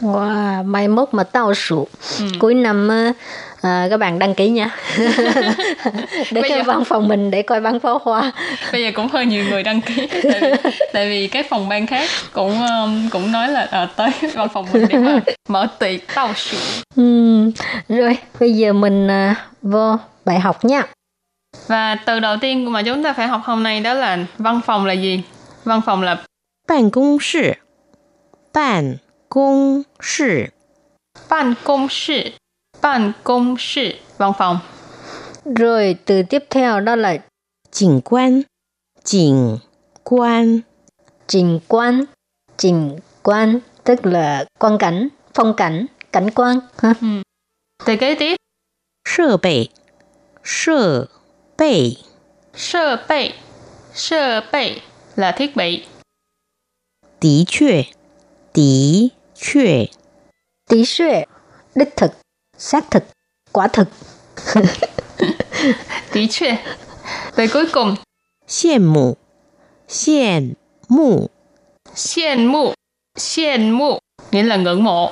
[0.00, 1.88] Wow, mai mốt mà tao sụ.
[2.18, 2.24] Ừ.
[2.38, 3.12] Cuối năm á,
[3.62, 4.70] à, các bạn đăng ký nha.
[4.96, 8.32] để Bây cái giờ- văn phòng mình để coi bắn pháo hoa.
[8.72, 11.86] bây giờ cũng hơi nhiều người đăng ký tại vì, tại vì các phòng ban
[11.86, 16.00] khác cũng um, cũng nói là ờ, tới văn phòng mình để mà mở tiệc
[16.14, 16.56] tao sụ
[16.96, 17.50] Ừm,
[17.88, 20.82] Rồi, bây giờ mình à, vô bài học nha.
[21.66, 24.86] Và từ đầu tiên mà chúng ta phải học hôm nay đó là văn phòng
[24.86, 25.22] là gì?
[25.64, 26.16] Văn phòng là
[26.68, 27.58] 办公室，
[28.52, 28.98] 办
[29.30, 30.52] 公室，
[31.28, 32.30] ban công sự,
[32.82, 34.58] ban công sự, văn phòng.
[35.44, 37.18] Rồi từ tiếp theo đó là
[37.70, 38.42] 景观，
[39.04, 39.58] 景
[40.04, 40.60] 观，
[41.26, 42.04] trình quan.
[42.58, 46.60] Trình quan tức là quan cảnh, phong cảnh, cảnh quan.
[46.78, 46.94] Ha?
[47.84, 48.36] Từ kế tiếp,
[49.04, 49.70] 设备，
[50.42, 51.08] 设
[51.56, 51.96] 备，
[52.54, 53.32] sơ bệ,
[53.94, 54.80] sơ bệ
[55.16, 55.84] là thiết bị.
[58.56, 59.90] 的 确，的确，
[60.68, 61.24] Tí xuệ,
[61.74, 62.12] đích thực,
[62.58, 63.04] xác thực,
[63.52, 63.88] quả thực.
[66.12, 66.54] Tí chuyện.
[67.34, 67.94] Từ cuối cùng,
[68.48, 69.16] 羡慕，
[69.88, 70.54] 羡
[70.88, 71.28] 慕，
[71.94, 72.74] xiên mụ,
[73.18, 73.98] xiên mụ
[74.30, 75.10] nghĩa là ngưỡng mộ.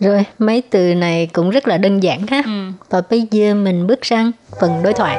[0.00, 2.42] Rồi, mấy từ này cũng rất là đơn giản ha.
[2.44, 2.72] Ừ.
[2.90, 5.18] Và bây giờ mình bước sang phần đối thoại.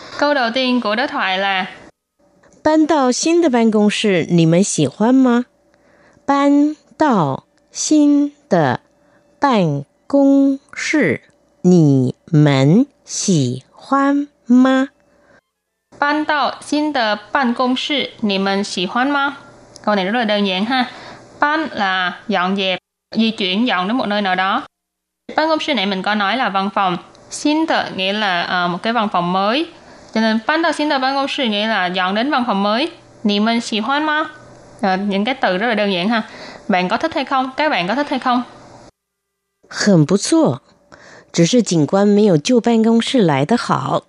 [0.21, 1.65] Câu đầu tiên của đối thoại là
[2.63, 5.41] Ban đào xin ban công sư, nì mến xỉ hoan ma?
[6.27, 7.39] Ban đào
[7.71, 8.29] xin
[9.41, 11.15] ban công sư,
[11.63, 14.85] nì mến xỉ hoan ma?
[15.99, 16.93] Ban đào xin
[17.33, 19.35] ban công sư, nì mến xỉ hoan ma?
[19.85, 20.91] Câu này rất là đơn giản ha.
[21.39, 22.79] Ban là dọn dẹp,
[23.15, 24.63] di chuyển dọn đến một nơi nào đó.
[25.35, 26.97] Ban công sư này mình có nói là văn phòng.
[27.29, 29.67] Xin nghĩa là uh, một cái văn phòng mới
[30.14, 32.62] Cho nên ban tạo xin tờ ban công sự nghĩa là dọn đến văn phòng
[32.62, 32.90] mới.
[33.24, 34.24] Nì mình xì hoan ma.
[34.80, 36.22] Ờ, những cái từ rất là đơn giản ha.
[36.68, 37.50] Bạn có thích hay không?
[37.56, 38.42] Các bạn có thích hay không?
[39.68, 40.60] 很不错，
[41.32, 44.04] 只是景观没有旧办公室来得好。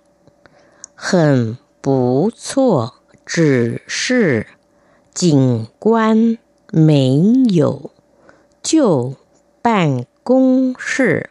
[0.94, 2.94] 很不错，
[3.26, 4.46] 只是
[5.12, 6.38] 景观
[6.70, 7.90] 没有
[8.62, 9.16] 旧
[9.60, 11.30] 办公室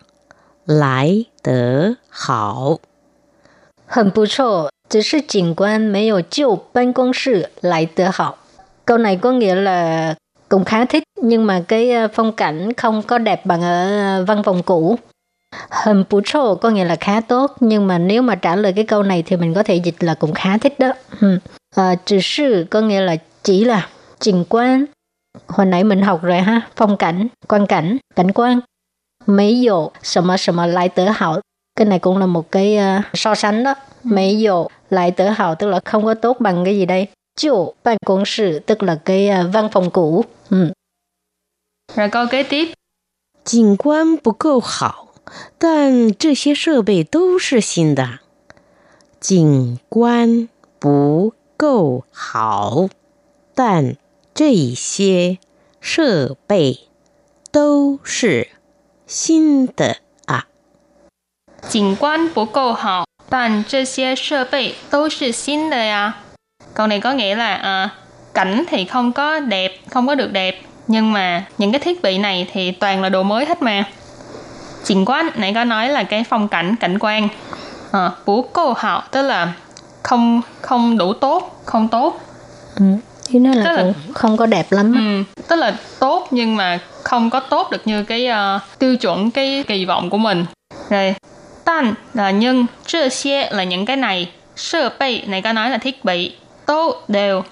[0.66, 2.80] 来得好。
[3.92, 8.38] Hầm bù trô, chỉ是景观没有旧办公室来得好.
[8.86, 10.16] Câu này có nghĩa là
[10.50, 14.22] cũng khá thích nhưng mà cái à, phong cảnh không có đẹp bằng ở à,
[14.28, 14.98] văn phòng cũ.
[15.70, 18.86] Hầm bù trô có nghĩa là khá tốt nhưng mà nếu mà trả lời cái
[18.86, 20.94] câu này thì mình có thể dịch là cũng khá thích đó.
[21.22, 21.40] Ừ.
[21.76, 24.86] À, chỉ sư có nghĩa là chỉ là trình quan.
[25.48, 28.60] Hồi nãy mình học rồi ha, phong cảnh, quan cảnh, cảnh quan.
[29.28, 31.42] Mấy dụ,什么什么来得好
[31.76, 35.56] cái này cũng là một cái uh, so sánh đó mấy dụ lại tự hào
[35.56, 37.08] tức là không có tốt bằng cái gì đây
[37.40, 40.72] chủ ban công sự tức là cái uh, văn phòng cũ ừ.
[41.96, 42.74] Rồi câu kế tiếp.
[43.46, 45.14] 景观不够好，
[45.58, 48.20] 但这些设备都是新的。
[49.22, 50.50] 景观
[50.80, 52.90] 不够好，
[53.56, 53.96] 但
[54.34, 55.38] 这些
[55.80, 56.90] 设备
[57.52, 58.50] 都是
[59.08, 60.01] 新的啊。
[61.70, 66.14] 景观不够好，但这些设备都是新的呀.
[66.74, 67.90] Câu này có nghĩa là à,
[68.34, 72.18] cảnh thì không có đẹp, không có được đẹp, nhưng mà những cái thiết bị
[72.18, 73.84] này thì toàn là đồ mới hết mà.
[74.88, 77.28] Cảnh quan nãy có nói là cái phong cảnh, cảnh quan.
[77.92, 79.54] À, bú câu hảo tức là
[80.04, 82.20] không không đủ tốt, không tốt.
[82.76, 82.86] Ừ.
[83.24, 84.94] Chứ nó là, Tức là- cũng không có đẹp lắm.
[84.96, 85.02] á.
[85.02, 89.32] Ừ, tức là tốt nhưng mà không có tốt được như cái ờ, tiêu chuẩn
[89.32, 90.46] cái kỳ vọng của mình.
[90.90, 91.16] Rồi,
[91.66, 96.96] tan là nhưng,这些là những cái này, sơ bị này có nói là thiết bị, tô
[97.08, 97.44] đều,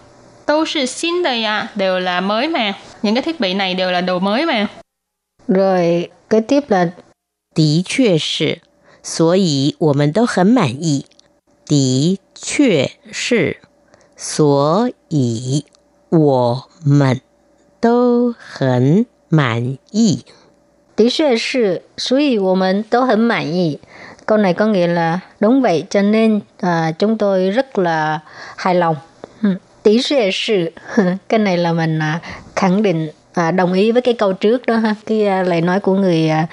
[0.45, 2.73] tô là xin đời à, đều là mới mà.
[3.01, 4.67] Những cái thiết bị này đều là đồ mới mà.
[5.47, 6.91] Rồi kế tiếp là
[7.53, 8.61] 的确是，
[9.03, 11.05] 所以我们都很满意。
[11.67, 13.57] 的确是，
[14.17, 15.65] 所以
[16.09, 17.21] 我们
[17.79, 20.25] 都很满意。
[20.95, 23.79] Tí xuệ sự, suy我们都很满意.
[24.30, 28.20] câu này có nghĩa là đúng vậy cho nên à, chúng tôi rất là
[28.56, 28.96] hài lòng.
[29.42, 29.48] Ừ,
[29.82, 30.70] Tỷ rẻ sự.
[31.28, 32.20] Cái này là mình à,
[32.56, 34.94] khẳng định à, đồng ý với cái câu trước đó ha.
[35.06, 36.46] Cái à, lời nói của người à,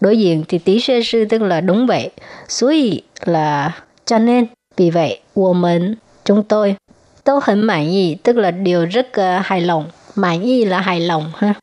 [0.00, 2.10] đối diện thì Tỷ rẻ sư tức là đúng vậy.
[2.48, 3.72] Suy là
[4.04, 5.94] cho nên vì vậy của mình
[6.24, 6.76] chúng tôi
[7.24, 9.90] tôi hẳn mãn ý tức là điều rất uh, hài lòng.
[10.14, 11.54] Mãn ý là hài lòng ha.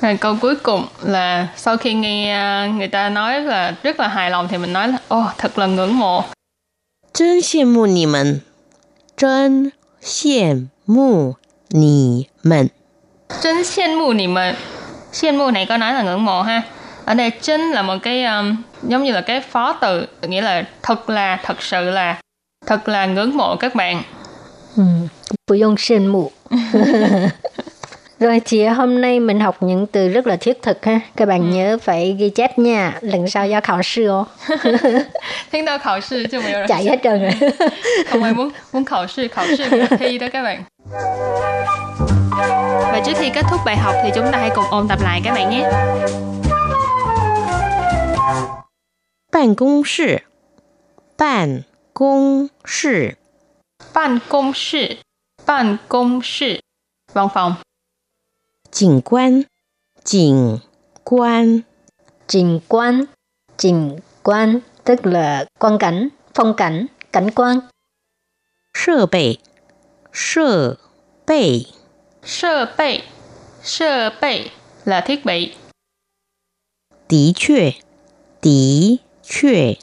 [0.00, 4.08] Rồi câu cuối cùng là sau khi nghe ờ, người ta nói là rất là
[4.08, 6.24] hài lòng thì mình nói là ô thật là ngưỡng mộ.
[7.12, 8.40] 真羡慕你们，
[9.16, 11.36] 真羡慕
[11.68, 12.70] 你们。
[13.42, 14.54] Chân xiên mù nì mần
[15.12, 16.62] Xiên mù này có nói là ngưỡng mộ ha
[17.04, 20.64] Ở đây chân là một cái um, Giống như là cái phó từ Nghĩa là
[20.82, 22.20] thật là, thật sự là
[22.66, 24.02] Thật là ngưỡng mộ các bạn
[24.76, 24.82] Ừ,
[25.46, 26.32] 不用羡慕.
[28.25, 30.99] Rồi thì hôm nay mình học những từ rất là thiết thực ha.
[31.15, 31.55] Các bạn ừ.
[31.55, 32.97] nhớ phải ghi chép nha.
[33.01, 34.25] Lần sau ra khảo sư ồ.
[35.51, 37.31] Thính đâu khảo sư chứ mà Chạy hết trơn rồi.
[38.09, 39.63] Không ai muốn muốn khảo sư, khảo sư
[39.99, 40.63] thi đó các bạn.
[42.81, 45.21] Và trước khi kết thúc bài học thì chúng ta hãy cùng ôn tập lại
[45.23, 45.71] các bạn nhé.
[49.33, 50.17] Bàn công sự
[51.17, 51.61] Bàn
[51.93, 53.09] công sự
[53.93, 54.87] Bàn công sự
[55.45, 56.59] Bàn công sự
[57.13, 57.55] Văn phòng
[58.74, 59.42] 景观，
[60.04, 60.58] 景
[61.04, 61.62] 观，
[62.26, 63.04] Trình quan.
[63.56, 67.60] Trình quan tức là quan cảnh, phong cảnh, cảnh quan.
[68.72, 69.38] 设备，
[70.12, 70.78] 设
[71.26, 71.66] 备，
[72.22, 73.02] Sơ bệ
[73.62, 74.50] Sơ bệ
[74.84, 75.54] là thiết bị
[77.08, 77.74] 的确，
[78.40, 79.76] 的确，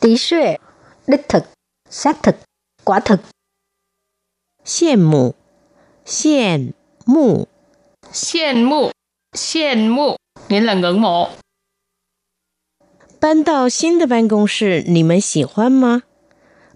[0.00, 0.58] Tí xuệ,
[1.06, 1.44] đích thực,
[1.90, 2.36] xác thực,
[2.84, 3.20] quả thực.
[4.64, 5.34] 羡慕，
[6.06, 6.72] 羡
[7.06, 7.48] 慕，
[8.11, 8.91] 羡慕，
[9.37, 10.17] 羡慕，
[10.47, 11.29] 您冷冷我。
[13.19, 16.03] 搬到新的办公室，你们喜欢吗？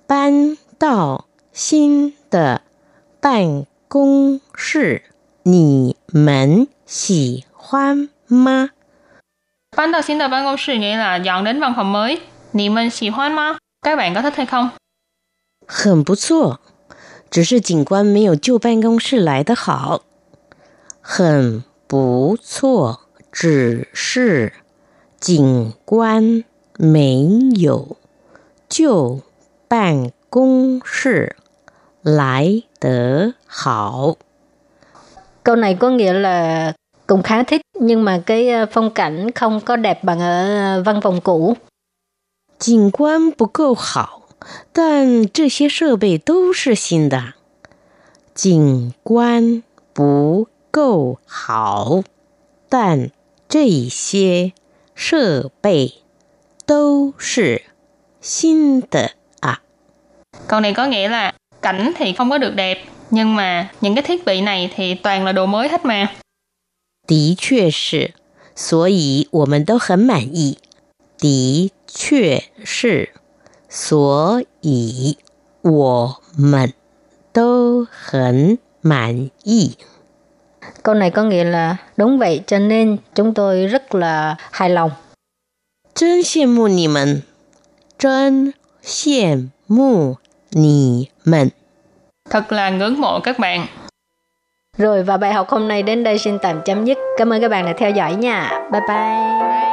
[0.06, 2.62] 搬到新的
[3.20, 5.04] 办公室，
[5.42, 8.70] 你们喜欢吗？
[9.76, 12.20] 搬到新的办公室，你啦，有人办公室，
[12.52, 13.58] 你们喜欢吗？
[13.82, 14.70] 该办公室太空，
[15.66, 16.60] 很不错，
[17.32, 20.04] 只是景观没有旧办公室来的好。
[21.03, 23.01] 很不错，
[23.33, 24.53] 只是
[25.19, 26.45] 景观
[26.79, 27.97] 没有
[28.69, 29.23] 旧
[29.69, 31.37] 办公室
[32.03, 34.17] 来得好。
[35.43, 36.73] Câu này có nghĩa là
[37.07, 40.83] cũng khá thích nhưng mà cái ờ, phong cảnh không có đẹp bằng ở ờ,
[40.83, 41.57] văn phòng cũ.
[42.59, 44.29] 景观不够好，
[44.73, 47.35] 但这些设备都是新的。
[48.35, 49.63] 景观
[49.95, 52.03] 不 够好，
[52.69, 53.11] 但
[53.49, 54.53] 这些
[54.95, 56.03] 设备
[56.67, 57.63] 都是
[58.21, 59.61] 新的啊！
[60.47, 61.33] Câu này có nghĩa là
[61.63, 62.79] cảnh thì không có được đẹp,
[63.11, 66.09] nhưng mà những cái thiết bị này thì toàn là đồ mới hết mà.
[67.07, 68.13] 的确是，
[68.55, 70.59] 所以我们都很满意。
[71.19, 73.15] 的确是，
[73.69, 75.17] 所以
[75.63, 76.75] 我们
[77.33, 79.77] 都很满意。
[80.84, 84.92] Câu này có nghĩa là đúng vậy cho nên chúng tôi rất là hài lòng.
[85.94, 87.22] Chân xiêm mù nì mần.
[88.00, 90.16] Chân xiêm mù
[90.52, 91.50] nì mần.
[92.30, 93.68] Thật là ngưỡng mộ các bạn.
[94.78, 96.98] Rồi và bài học hôm nay đến đây xin tạm chấm dứt.
[97.18, 98.68] Cảm ơn các bạn đã theo dõi nha.
[98.72, 99.73] Bye bye.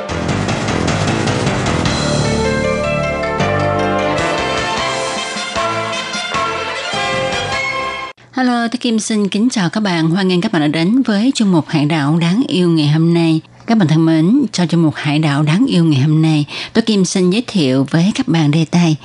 [8.61, 10.09] Ờ, Hello, tôi Kim xin kính chào các bạn.
[10.09, 13.13] Hoan nghênh các bạn đã đến với chương mục Hải đảo đáng yêu ngày hôm
[13.13, 13.41] nay.
[13.67, 16.81] Các bạn thân mến, cho chương mục Hải đảo đáng yêu ngày hôm nay, tôi
[16.81, 18.95] Kim xin giới thiệu với các bạn đề tài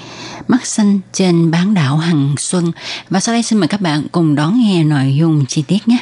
[0.49, 2.73] Mắt xanh trên bán đảo Hằng Xuân.
[3.11, 5.99] Và sau đây xin mời các bạn cùng đón nghe nội dung chi tiết nhé.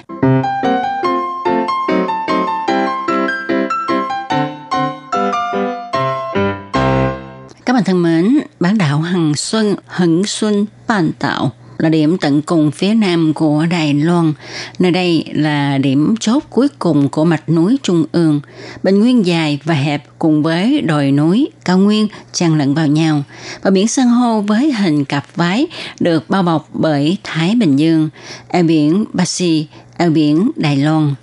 [7.66, 12.42] Các bạn thân mến, bán đảo Hằng Xuân, Hận Xuân, Bàn Tạo là điểm tận
[12.42, 14.32] cùng phía nam của Đài Loan.
[14.78, 18.40] Nơi đây là điểm chốt cuối cùng của mạch núi Trung ương.
[18.82, 23.22] Bình nguyên dài và hẹp cùng với đồi núi, cao nguyên chằng lẫn vào nhau.
[23.62, 25.66] Và biển san hô với hình cặp vái
[26.00, 28.08] được bao bọc bởi Thái Bình Dương,
[28.48, 31.14] eo biển Basi, eo biển Đài Loan.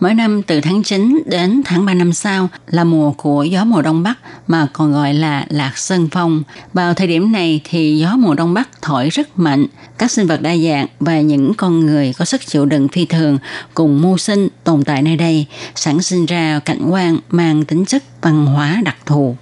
[0.00, 3.82] Mỗi năm từ tháng 9 đến tháng 3 năm sau là mùa của gió mùa
[3.82, 4.14] đông bắc
[4.46, 6.42] mà còn gọi là lạc sơn phong.
[6.72, 9.66] Vào thời điểm này thì gió mùa đông bắc thổi rất mạnh.
[9.98, 13.38] Các sinh vật đa dạng và những con người có sức chịu đựng phi thường
[13.74, 18.02] cùng mưu sinh tồn tại nơi đây, sản sinh ra cảnh quan mang tính chất
[18.22, 19.36] văn hóa đặc thù.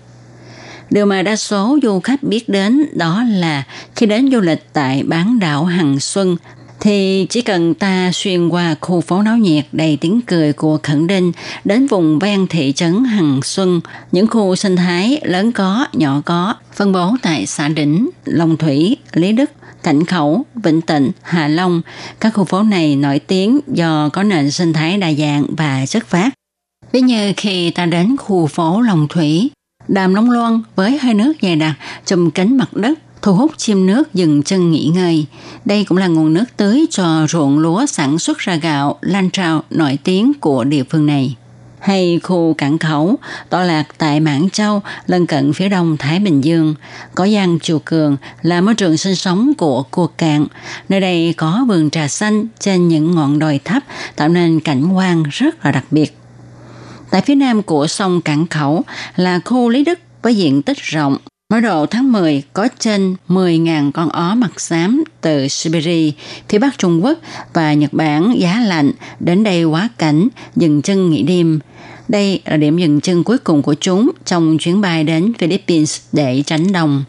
[0.91, 3.63] Điều mà đa số du khách biết đến đó là
[3.97, 6.37] khi đến du lịch tại bán đảo Hằng Xuân
[6.85, 11.07] thì chỉ cần ta xuyên qua khu phố náo nhiệt đầy tiếng cười của Khẩn
[11.07, 11.33] Đinh
[11.65, 13.81] đến vùng ven thị trấn Hằng Xuân,
[14.13, 18.97] những khu sinh thái lớn có, nhỏ có, phân bố tại xã Đỉnh, Long Thủy,
[19.13, 19.51] Lý Đức,
[19.83, 21.83] Cảnh Khẩu, Vĩnh Tịnh, Hà Long.
[22.21, 26.07] Các khu phố này nổi tiếng do có nền sinh thái đa dạng và chất
[26.07, 26.31] phát.
[26.93, 29.51] Ví như khi ta đến khu phố Long Thủy,
[29.89, 31.75] đàm Long Loan với hơi nước dày đặc
[32.07, 35.27] trùm kính mặt đất thu hút chim nước dừng chân nghỉ ngơi.
[35.65, 39.63] Đây cũng là nguồn nước tưới cho ruộng lúa sản xuất ra gạo lan trào
[39.71, 41.37] nổi tiếng của địa phương này.
[41.81, 43.19] Hay khu cảng khẩu,
[43.51, 46.75] tọa lạc tại Mãn Châu, lân cận phía đông Thái Bình Dương,
[47.15, 50.47] có gian Chùa Cường là môi trường sinh sống của cua cạn.
[50.89, 53.83] Nơi đây có vườn trà xanh trên những ngọn đồi thấp
[54.17, 56.19] tạo nên cảnh quan rất là đặc biệt.
[57.11, 58.85] Tại phía nam của sông Cảng Khẩu
[59.17, 61.17] là khu Lý Đức với diện tích rộng
[61.51, 66.11] Mới đầu tháng 10 có trên 10.000 con ó mặt xám từ Siberia,
[66.49, 67.19] phía Bắc Trung Quốc
[67.53, 71.61] và Nhật Bản giá lạnh đến đây quá cảnh, dừng chân nghỉ đêm.
[72.09, 76.43] Đây là điểm dừng chân cuối cùng của chúng trong chuyến bay đến Philippines để
[76.47, 77.05] tránh đông.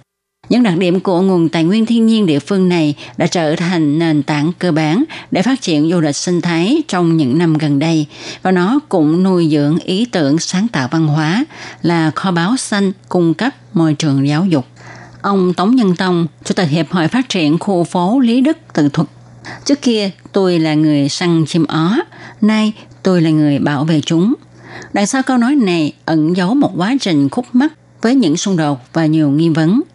[0.49, 3.99] Những đặc điểm của nguồn tài nguyên thiên nhiên địa phương này đã trở thành
[3.99, 7.79] nền tảng cơ bản để phát triển du lịch sinh thái trong những năm gần
[7.79, 8.05] đây
[8.41, 11.45] và nó cũng nuôi dưỡng ý tưởng sáng tạo văn hóa
[11.81, 14.65] là kho báu xanh cung cấp môi trường giáo dục.
[15.21, 18.89] Ông Tống Nhân Tông, Chủ tịch Hiệp hội Phát triển khu phố Lý Đức tự
[18.89, 19.07] thuật.
[19.65, 21.97] Trước kia tôi là người săn chim ó,
[22.41, 24.33] nay tôi là người bảo vệ chúng.
[24.93, 28.57] Đằng sau câu nói này ẩn giấu một quá trình khúc mắc với những xung
[28.57, 29.81] đột và nhiều nghi vấn–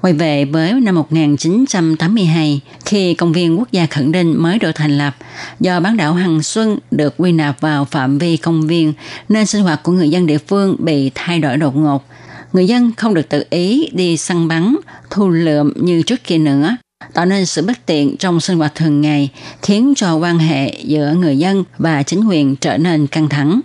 [0.00, 4.98] Quay về với năm 1982, khi công viên quốc gia Khẩn Định mới được thành
[4.98, 5.16] lập,
[5.60, 8.92] do bán đảo Hằng Xuân được quy nạp vào phạm vi công viên,
[9.28, 12.04] nên sinh hoạt của người dân địa phương bị thay đổi đột ngột.
[12.52, 14.76] Người dân không được tự ý đi săn bắn,
[15.10, 16.76] thu lượm như trước kia nữa,
[17.12, 19.30] tạo nên sự bất tiện trong sinh hoạt thường ngày,
[19.62, 23.60] khiến cho quan hệ giữa người dân và chính quyền trở nên căng thẳng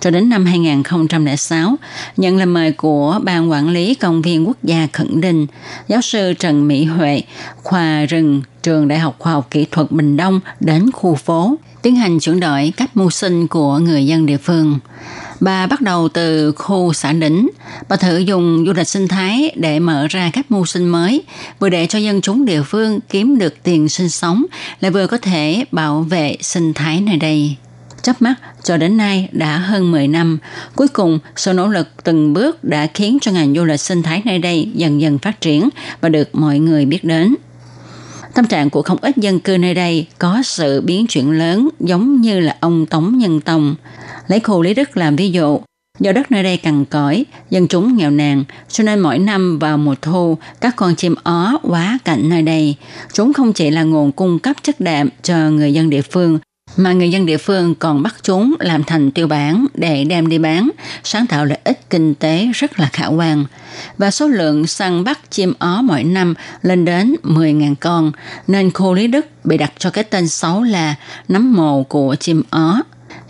[0.00, 1.76] cho đến năm 2006,
[2.16, 5.46] nhận lời mời của Ban Quản lý Công viên Quốc gia Khẩn Đình,
[5.88, 7.22] giáo sư Trần Mỹ Huệ,
[7.62, 11.96] khoa rừng, trường Đại học Khoa học Kỹ thuật Bình Đông đến khu phố, tiến
[11.96, 14.78] hành chuyển đổi cách mưu sinh của người dân địa phương.
[15.40, 17.50] Bà bắt đầu từ khu xã đỉnh.
[17.88, 21.22] Bà thử dùng du lịch sinh thái để mở ra các mưu sinh mới,
[21.60, 24.44] vừa để cho dân chúng địa phương kiếm được tiền sinh sống,
[24.80, 27.56] lại vừa có thể bảo vệ sinh thái nơi đây
[28.04, 28.34] chớp mắt
[28.64, 30.38] cho đến nay đã hơn 10 năm.
[30.76, 34.22] Cuối cùng, sự nỗ lực từng bước đã khiến cho ngành du lịch sinh thái
[34.24, 35.68] nơi đây dần dần phát triển
[36.00, 37.34] và được mọi người biết đến.
[38.34, 42.20] Tâm trạng của không ít dân cư nơi đây có sự biến chuyển lớn giống
[42.20, 43.74] như là ông Tống Nhân Tông.
[44.28, 45.60] Lấy khu Lý Đức làm ví dụ,
[46.00, 49.78] Do đất nơi đây cằn cõi, dân chúng nghèo nàn, cho nên mỗi năm vào
[49.78, 52.76] mùa thu, các con chim ó quá cảnh nơi đây.
[53.12, 56.38] Chúng không chỉ là nguồn cung cấp chất đạm cho người dân địa phương,
[56.76, 60.38] mà người dân địa phương còn bắt chúng làm thành tiêu bản để đem đi
[60.38, 60.70] bán,
[61.04, 63.44] sáng tạo lợi ích kinh tế rất là khả quan.
[63.98, 68.12] Và số lượng săn bắt chim ó mỗi năm lên đến 10.000 con,
[68.46, 70.94] nên khu Lý Đức bị đặt cho cái tên xấu là
[71.28, 72.80] nấm mồ của chim ó.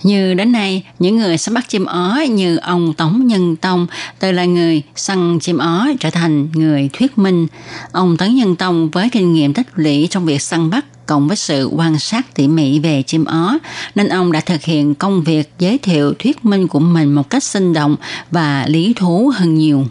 [0.03, 3.87] Như đến nay, những người săn bắt chim ó như ông Tống Nhân Tông
[4.19, 7.47] từ là người săn chim ó trở thành người thuyết minh.
[7.93, 11.37] Ông Tống Nhân Tông với kinh nghiệm tích lũy trong việc săn bắt cộng với
[11.37, 13.59] sự quan sát tỉ mỉ về chim ó,
[13.95, 17.45] nên ông đã thực hiện công việc giới thiệu thuyết minh của mình một cách
[17.45, 17.97] sinh động
[18.31, 19.85] và lý thú hơn nhiều.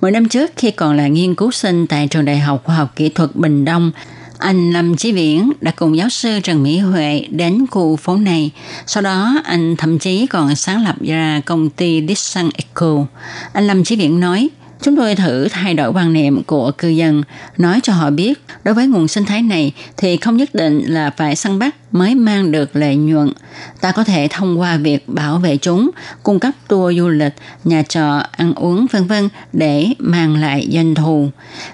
[0.00, 2.92] Mười năm trước, khi còn là nghiên cứu sinh tại trường Đại học Khoa học
[2.96, 3.92] Kỹ thuật Bình Đông,
[4.38, 8.50] anh Lâm Chí Viễn đã cùng giáo sư Trần Mỹ Huệ đến khu phố này.
[8.86, 13.06] Sau đó, anh thậm chí còn sáng lập ra công ty Dixon Eco.
[13.52, 14.48] Anh Lâm Chí Viễn nói,
[14.84, 17.22] Chúng tôi thử thay đổi quan niệm của cư dân,
[17.58, 21.10] nói cho họ biết đối với nguồn sinh thái này thì không nhất định là
[21.10, 23.32] phải săn bắt mới mang được lợi nhuận.
[23.80, 25.90] Ta có thể thông qua việc bảo vệ chúng,
[26.22, 30.94] cung cấp tour du lịch, nhà trọ, ăn uống vân vân để mang lại doanh
[30.94, 31.28] thu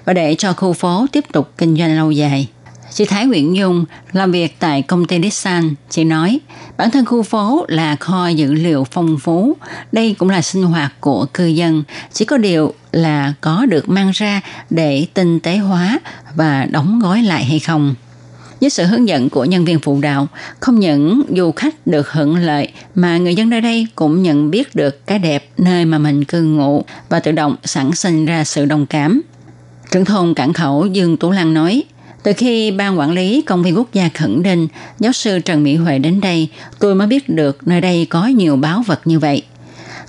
[0.05, 2.47] và để cho khu phố tiếp tục kinh doanh lâu dài.
[2.93, 5.75] Chị Thái Nguyễn Nhung làm việc tại công ty Nissan.
[5.89, 6.39] Chị nói,
[6.77, 9.57] bản thân khu phố là kho dữ liệu phong phú.
[9.91, 11.83] Đây cũng là sinh hoạt của cư dân.
[12.13, 15.99] Chỉ có điều là có được mang ra để tinh tế hóa
[16.35, 17.95] và đóng gói lại hay không.
[18.61, 20.27] Với sự hướng dẫn của nhân viên phụ đạo,
[20.59, 24.75] không những du khách được hưởng lợi mà người dân nơi đây cũng nhận biết
[24.75, 28.65] được cái đẹp nơi mà mình cư ngụ và tự động sản sinh ra sự
[28.65, 29.21] đồng cảm.
[29.91, 31.83] Trưởng thôn cảng khẩu Dương Tú Lan nói,
[32.23, 34.67] từ khi ban quản lý công viên quốc gia khẩn định
[34.99, 36.49] giáo sư Trần Mỹ Huệ đến đây,
[36.79, 39.43] tôi mới biết được nơi đây có nhiều báo vật như vậy.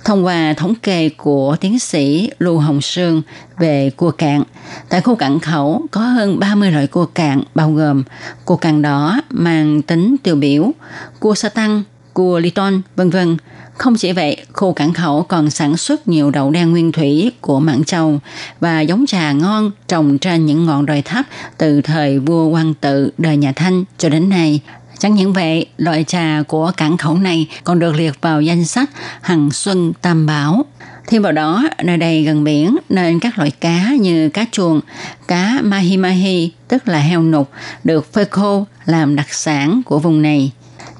[0.05, 3.21] Thông qua thống kê của tiến sĩ Lưu Hồng Sương
[3.59, 4.43] về cua cạn,
[4.89, 8.03] tại khu cảng khẩu có hơn 30 loại cua cạn bao gồm
[8.45, 10.71] cua cạn đỏ mang tính tiêu biểu,
[11.19, 11.83] cua sa tăng,
[12.13, 13.37] cua liton, vân vân
[13.77, 17.59] không chỉ vậy, khu cảng khẩu còn sản xuất nhiều đậu đen nguyên thủy của
[17.59, 18.19] Mãn Châu
[18.59, 21.25] và giống trà ngon trồng trên những ngọn đồi thấp
[21.57, 24.59] từ thời vua Quang Tự đời nhà Thanh cho đến nay.
[24.99, 28.89] Chẳng những vậy, loại trà của cảng khẩu này còn được liệt vào danh sách
[29.21, 30.65] Hằng Xuân Tam Bảo.
[31.07, 34.81] Thêm vào đó, nơi đây gần biển nên các loại cá như cá chuồng,
[35.27, 37.49] cá mahi mahi, tức là heo nục,
[37.83, 40.51] được phơi khô làm đặc sản của vùng này.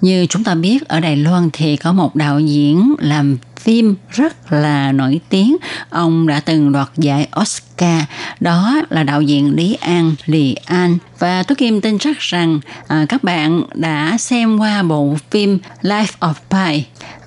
[0.04, 4.54] Như chúng ta biết ở Đài Loan thì có một đạo diễn làm phim rất
[4.54, 5.58] là nổi tiếng.
[5.90, 8.04] Ông đã từng đoạt giải Oscar.
[8.40, 10.98] Đó là đạo diễn Lý An, Lì An.
[11.20, 16.14] Và tôi Kim tin chắc rằng à, các bạn đã xem qua bộ phim Life
[16.20, 16.84] of Pi.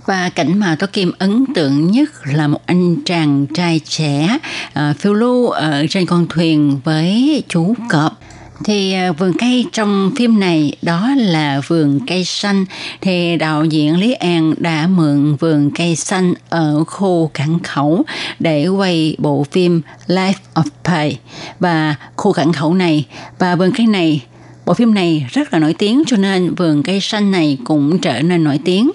[0.07, 4.97] Và cảnh mà tôi Kim ấn tượng nhất là một anh chàng trai trẻ uh,
[4.99, 8.21] phiêu lưu ở trên con thuyền với chú cọp
[8.65, 12.65] thì à, vườn cây trong phim này đó là vườn cây xanh.
[13.01, 18.03] Thì đạo diễn Lý An đã mượn vườn cây xanh ở khu cảng khẩu
[18.39, 21.17] để quay bộ phim Life of Pi.
[21.61, 23.05] Và khu cảng khẩu này
[23.39, 24.23] và vườn cây này,
[24.67, 28.23] bộ phim này rất là nổi tiếng cho nên vườn cây xanh này cũng trở
[28.23, 28.91] nên nổi tiếng.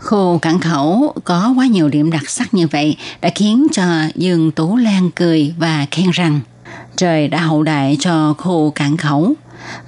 [0.00, 4.50] Khu cảng khẩu có quá nhiều điểm đặc sắc như vậy đã khiến cho Dương
[4.50, 6.40] Tú Lan cười và khen rằng
[6.96, 9.34] trời đã hậu đại cho khu cảng khẩu.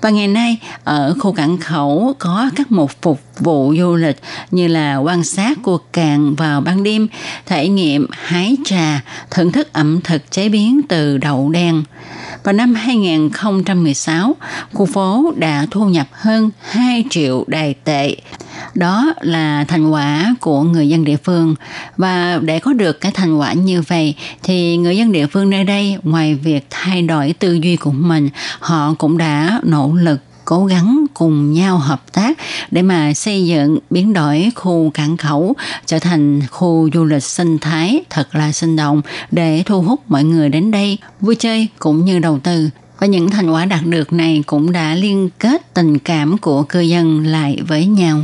[0.01, 4.17] Và ngày nay, ở khu cảng khẩu có các mục phục vụ du lịch
[4.51, 7.09] như là quan sát cuộc cạn vào ban đêm,
[7.47, 9.01] trải nghiệm hái trà,
[9.31, 11.83] thưởng thức ẩm thực chế biến từ đậu đen.
[12.45, 14.37] Vào năm 2016,
[14.73, 18.17] khu phố đã thu nhập hơn 2 triệu đài tệ
[18.75, 21.55] đó là thành quả của người dân địa phương.
[21.97, 25.65] Và để có được cái thành quả như vậy, thì người dân địa phương nơi
[25.65, 28.29] đây, ngoài việc thay đổi tư duy của mình,
[28.61, 32.39] họ cũng đã nỗ lực cố gắng cùng nhau hợp tác
[32.71, 35.55] để mà xây dựng, biến đổi khu cảng khẩu,
[35.87, 40.25] trở thành khu du lịch sinh thái thật là sinh động để thu hút mọi
[40.25, 44.13] người đến đây vui chơi cũng như đầu tư và những thành quả đạt được
[44.13, 48.21] này cũng đã liên kết tình cảm của cư dân lại với nhau.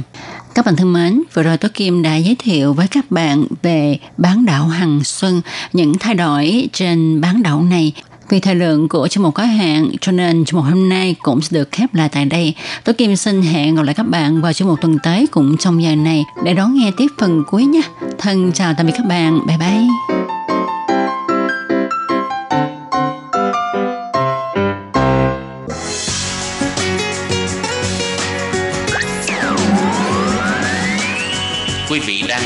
[0.55, 3.99] Các bạn thân mến, vừa rồi Tố Kim đã giới thiệu với các bạn về
[4.17, 5.41] bán đảo Hằng Xuân,
[5.73, 7.93] những thay đổi trên bán đảo này.
[8.29, 11.41] Vì thời lượng của chương mục có hạn cho nên chương mục hôm nay cũng
[11.41, 12.55] sẽ được khép lại tại đây.
[12.85, 15.83] Tố Kim xin hẹn gặp lại các bạn vào chương mục tuần tới cũng trong
[15.83, 17.83] giờ này để đón nghe tiếp phần cuối nhé.
[18.19, 19.47] Thân chào tạm biệt các bạn.
[19.47, 20.44] Bye bye.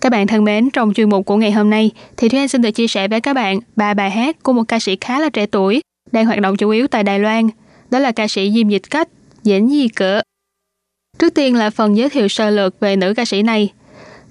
[0.00, 2.62] Các bạn thân mến, trong chuyên mục của ngày hôm nay thì Thúy Anh xin
[2.62, 5.28] được chia sẻ với các bạn ba bài hát của một ca sĩ khá là
[5.28, 5.80] trẻ tuổi
[6.12, 7.48] đang hoạt động chủ yếu tại Đài Loan.
[7.90, 9.08] Đó là ca sĩ Diêm Dịch Cách,
[9.42, 10.20] Diễn Di Cỡ.
[11.18, 13.72] Trước tiên là phần giới thiệu sơ lược về nữ ca sĩ này.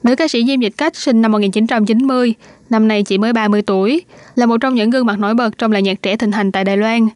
[0.04, 2.34] Nữ ca sĩ Diêm Dịch Cách sinh năm 1990,
[2.70, 4.02] năm nay chỉ mới 30 tuổi,
[4.36, 6.64] là một trong những gương mặt nổi bật trong làng nhạc trẻ thịnh hành tại
[6.64, 7.08] Đài Loan.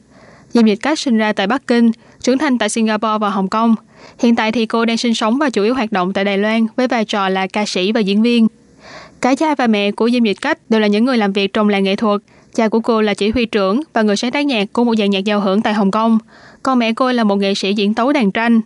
[0.53, 3.75] Diêm Dịch Cách sinh ra tại Bắc Kinh, trưởng thành tại Singapore và Hồng Kông.
[4.19, 6.67] Hiện tại thì cô đang sinh sống và chủ yếu hoạt động tại Đài Loan
[6.75, 8.47] với vai trò là ca sĩ và diễn viên.
[9.21, 11.69] Cả cha và mẹ của Diêm Dịch Cách đều là những người làm việc trong
[11.69, 12.21] làng nghệ thuật.
[12.55, 15.09] Cha của cô là chỉ huy trưởng và người sáng tác nhạc của một dàn
[15.09, 16.17] nhạc giao hưởng tại Hồng Kông.
[16.63, 18.61] Còn mẹ cô là một nghệ sĩ diễn tấu đàn tranh.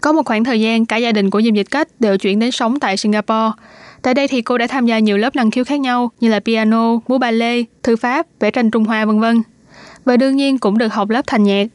[0.00, 2.50] Có một khoảng thời gian, cả gia đình của Diêm Dịch Cách đều chuyển đến
[2.50, 3.50] sống tại Singapore.
[4.02, 6.40] Tại đây thì cô đã tham gia nhiều lớp năng khiếu khác nhau như là
[6.40, 9.42] piano, múa ballet, thư pháp, vẽ tranh Trung Hoa vân vân.
[10.04, 11.66] Và đương nhiên cũng được học lớp thành nhạc.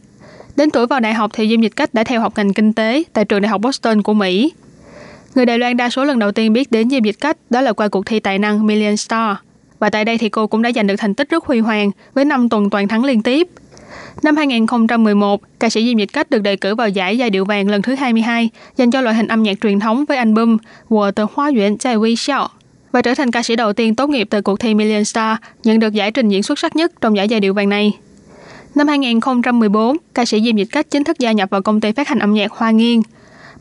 [0.57, 3.03] Đến tuổi vào đại học thì Diêm Dịch Cách đã theo học ngành kinh tế
[3.13, 4.53] tại trường đại học Boston của Mỹ.
[5.35, 7.73] Người Đài Loan đa số lần đầu tiên biết đến Diêm Dịch Cách đó là
[7.73, 9.37] qua cuộc thi tài năng Million Star.
[9.79, 12.25] Và tại đây thì cô cũng đã giành được thành tích rất huy hoàng với
[12.25, 13.47] 5 tuần toàn thắng liên tiếp.
[14.23, 17.69] Năm 2011, ca sĩ Diêm Dịch Cách được đề cử vào giải giai điệu vàng
[17.69, 20.57] lần thứ 22 dành cho loại hình âm nhạc truyền thống với album
[20.89, 22.49] Wo tờ Hoa Yuan Zai Wei Xiao
[22.91, 25.79] và trở thành ca sĩ đầu tiên tốt nghiệp từ cuộc thi Million Star nhận
[25.79, 27.93] được giải trình diễn xuất sắc nhất trong giải giai điệu vàng này.
[28.77, 32.07] Năm 2014, ca sĩ Diêm Dịch Cách chính thức gia nhập vào công ty phát
[32.07, 33.01] hành âm nhạc Hoa Nghiên.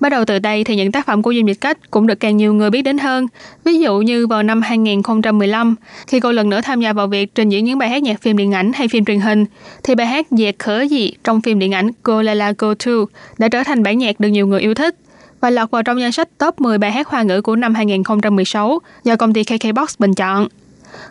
[0.01, 2.37] Bắt đầu từ đây thì những tác phẩm của Diêm Dịch Cách cũng được càng
[2.37, 3.27] nhiều người biết đến hơn.
[3.65, 5.75] Ví dụ như vào năm 2015,
[6.07, 8.37] khi cô lần nữa tham gia vào việc trình diễn những bài hát nhạc phim
[8.37, 9.45] điện ảnh hay phim truyền hình,
[9.83, 12.93] thì bài hát Dẹt Khở dị trong phim điện ảnh Go La La Go To
[13.39, 14.97] đã trở thành bản nhạc được nhiều người yêu thích
[15.41, 18.79] và lọt vào trong danh sách top 10 bài hát hoa ngữ của năm 2016
[19.05, 20.49] do công ty KKBox bình chọn.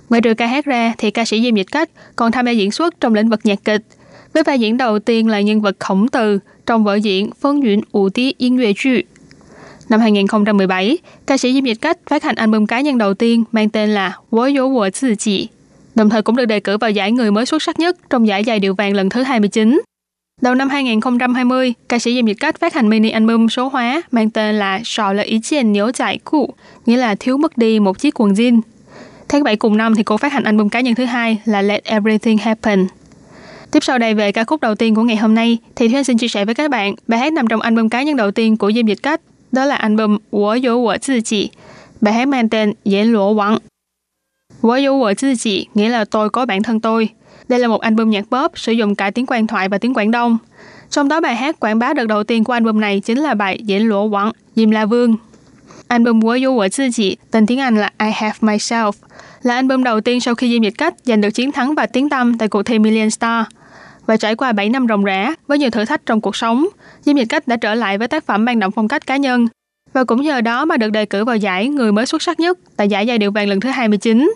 [0.10, 2.72] Ngoài trừ ca hát ra thì ca sĩ Diêm Dịch Cách còn tham gia diễn
[2.72, 3.82] xuất trong lĩnh vực nhạc kịch.
[4.36, 7.82] Với vai diễn đầu tiên là nhân vật khổng từ trong vở diễn Phân Nguyễn
[7.92, 8.90] Ủ Tí Yên Yue Chu.
[9.90, 13.70] Năm 2017, ca sĩ Diêm Dịch Cách phát hành album cá nhân đầu tiên mang
[13.70, 15.46] tên là Wo Yo Wo Zi Ji,
[15.96, 18.44] đồng thời cũng được đề cử vào giải người mới xuất sắc nhất trong giải
[18.44, 19.82] giai điệu vàng lần thứ 29.
[20.42, 24.30] Đầu năm 2020, ca sĩ Diêm Dịch Cách phát hành mini album số hóa mang
[24.30, 26.54] tên là Sò là ý chiên nhớ chạy cụ,
[26.86, 28.62] nghĩa là thiếu mất đi một chiếc quần jean.
[29.30, 31.84] Tháng 7 cùng năm thì cô phát hành album cá nhân thứ hai là Let
[31.84, 32.88] Everything Happen.
[33.76, 36.18] Tiếp sau đây về ca khúc đầu tiên của ngày hôm nay thì thuyên xin
[36.18, 38.72] chia sẻ với các bạn bài hát nằm trong album cá nhân đầu tiên của
[38.72, 39.22] Diêm Dịch Cách,
[39.52, 41.48] đó là album Wo Yo Wo Zi Ji.
[42.02, 43.58] Bài hát mang tên Diễn Lỗ Quảng.
[44.62, 47.10] Wo Yo Wo Zi Ji nghĩa là tôi có bản thân tôi.
[47.48, 50.12] Đây là một album nhạc pop sử dụng cả tiếng Quan thoại và tiếng Quảng
[50.12, 50.38] Đông.
[50.90, 53.60] Trong đó bài hát quảng bá đợt đầu tiên của album này chính là bài
[53.64, 55.16] Diễn Lỗ Quảng, Diêm La Vương.
[55.88, 58.92] Album Wo Yo Wo Zi Ji, tên tiếng Anh là I Have Myself,
[59.42, 62.10] là album đầu tiên sau khi Diêm Dịch Cách giành được chiến thắng và tiếng
[62.10, 63.46] tăm tại cuộc thi Million Star.
[64.06, 66.68] Và trải qua 7 năm ròng rã với nhiều thử thách trong cuộc sống,
[67.02, 69.48] Diêm Dịch Cách đã trở lại với tác phẩm mang đậm phong cách cá nhân.
[69.94, 72.60] Và cũng nhờ đó mà được đề cử vào giải người mới xuất sắc nhất
[72.78, 74.32] tại giải giai điệu vàng lần thứ 29.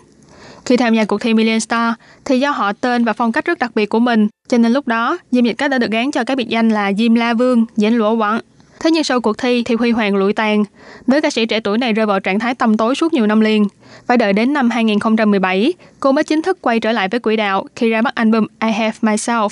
[0.64, 1.94] Khi tham gia cuộc thi Million Star
[2.24, 4.86] thì do họ tên và phong cách rất đặc biệt của mình, cho nên lúc
[4.86, 7.66] đó Diêm Dịch Cách đã được gán cho cái biệt danh là Diêm La Vương,
[7.76, 8.40] diễn lũa Quảng
[8.80, 10.64] Thế nhưng sau cuộc thi thì huy hoàng lụi tàn.
[11.06, 13.40] Nữ ca sĩ trẻ tuổi này rơi vào trạng thái tăm tối suốt nhiều năm
[13.40, 13.64] liền.
[14.06, 17.64] Phải đợi đến năm 2017, cô mới chính thức quay trở lại với quỹ đạo
[17.76, 19.48] khi ra mắt album I Have Myself.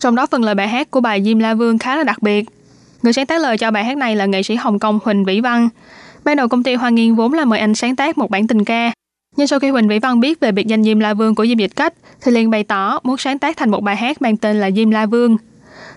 [0.00, 2.44] Trong đó phần lời bài hát của bài Diêm La Vương khá là đặc biệt.
[3.02, 5.40] Người sáng tác lời cho bài hát này là nghệ sĩ Hồng Kông Huỳnh Vĩ
[5.40, 5.68] Văn.
[6.24, 8.64] Ban đầu công ty Hoa Nghiên vốn là mời anh sáng tác một bản tình
[8.64, 8.92] ca.
[9.36, 11.58] Nhưng sau khi Huỳnh Vĩ Văn biết về biệt danh Diêm La Vương của Diêm
[11.58, 14.60] Dịch Cách, thì liền bày tỏ muốn sáng tác thành một bài hát mang tên
[14.60, 15.36] là Diêm La Vương.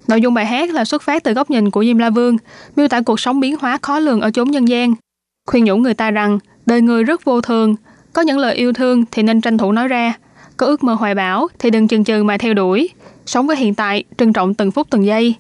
[0.08, 2.38] Nội dung bài hát là xuất phát từ góc nhìn của Diêm La Vương,
[2.76, 4.94] miêu tả cuộc sống biến hóa khó lường ở chốn nhân gian.
[5.48, 7.76] Khuyên nhủ người ta rằng đời người rất vô thường,
[8.14, 10.14] có những lời yêu thương thì nên tranh thủ nói ra,
[10.58, 12.90] có ước mơ hoài bão thì đừng chần chừ mà theo đuổi,
[13.26, 15.36] sống với hiện tại, trân trọng từng phút từng giây.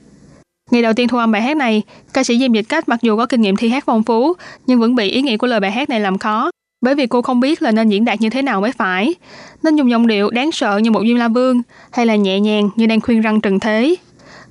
[0.72, 1.82] Ngày đầu tiên thu âm bài hát này,
[2.14, 4.34] ca sĩ Diêm Dịch Cách mặc dù có kinh nghiệm thi hát phong phú,
[4.66, 6.52] nhưng vẫn bị ý nghĩa của lời bài hát này làm khó,
[6.82, 9.16] bởi vì cô không biết là nên diễn đạt như thế nào mới phải.
[9.64, 12.70] Nên dùng giọng điệu đáng sợ như một Diêm La Vương, hay là nhẹ nhàng
[12.76, 13.96] như đang khuyên răng trần thế.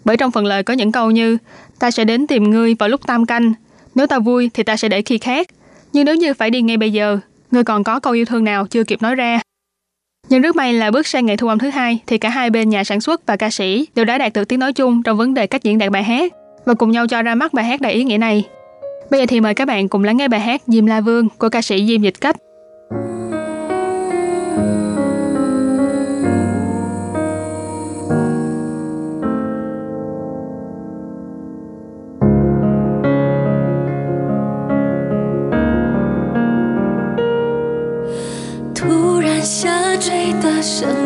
[0.04, 1.38] Bởi trong phần lời có những câu như
[1.78, 3.52] Ta sẽ đến tìm ngươi vào lúc tam canh,
[3.94, 5.48] nếu ta vui thì ta sẽ để khi khác,
[5.92, 7.18] nhưng nếu như phải đi ngay bây giờ,
[7.50, 9.40] ngươi còn có câu yêu thương nào chưa kịp nói ra.
[10.28, 12.70] Nhưng rất may là bước sang ngày thu âm thứ hai thì cả hai bên
[12.70, 15.34] nhà sản xuất và ca sĩ đều đã đạt được tiếng nói chung trong vấn
[15.34, 16.32] đề cách diễn đạt bài hát
[16.64, 18.44] và cùng nhau cho ra mắt bài hát đầy ý nghĩa này.
[19.10, 21.48] Bây giờ thì mời các bạn cùng lắng nghe bài hát Diêm La Vương của
[21.48, 22.36] ca sĩ Diêm Dịch Cách.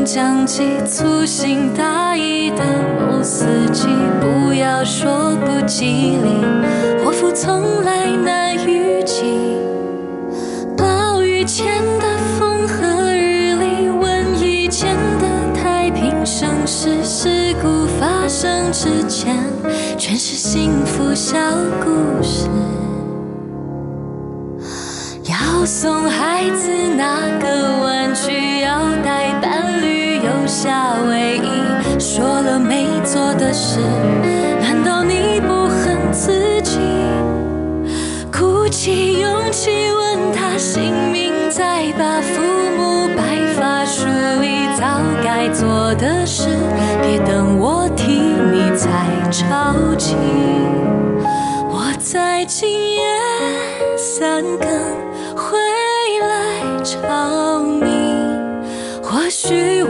[0.04, 2.64] 将起粗心大意的
[2.98, 3.86] 某司机
[4.20, 7.04] 不要说不吉利。
[7.04, 9.56] 祸福从来难预计
[10.76, 19.36] 暴雨前的风和日丽瘟疫前的太平盛世事故发生之前
[19.96, 21.38] 全是幸福小
[21.84, 22.48] 故事。
[25.30, 29.01] 要送孩子那个玩具要
[30.62, 33.80] 夏威夷，说了没做的事，
[34.60, 36.78] 难道你不恨自己？
[38.30, 42.40] 鼓起勇气问他姓名，再把父
[42.78, 44.06] 母白发梳
[44.40, 44.86] 理，早
[45.24, 46.46] 该做的事，
[47.02, 48.88] 别等我替你才
[49.32, 50.14] 着急。
[51.72, 53.02] 我在今夜
[53.96, 54.68] 三更
[55.34, 55.58] 回
[56.20, 57.51] 来找，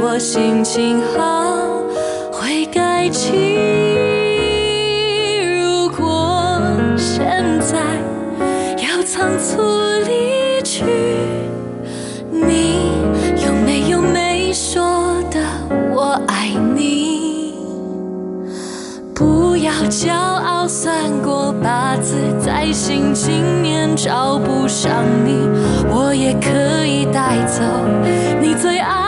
[0.05, 1.81] 我心情好
[2.33, 3.31] 会改期。
[5.61, 6.61] 如果
[6.97, 7.25] 现
[7.61, 7.79] 在
[8.83, 9.63] 要仓促
[10.05, 10.83] 离去，
[12.33, 12.91] 你
[13.47, 14.83] 有没有没说
[15.31, 15.41] 的
[15.95, 17.55] 我爱你？
[19.15, 20.93] 不要骄傲，算
[21.23, 25.49] 过八字，在心今年找不上你，
[25.89, 27.63] 我也可以带走
[28.41, 29.02] 你最爱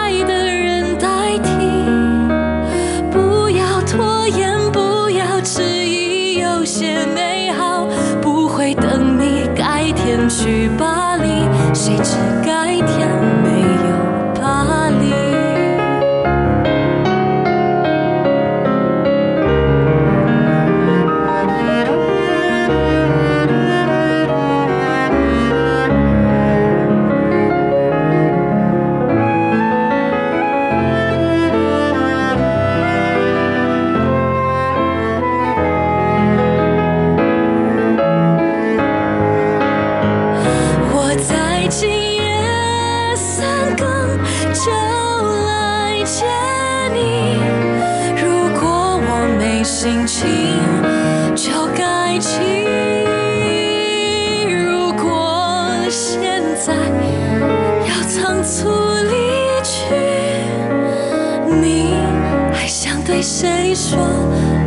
[63.74, 63.98] 说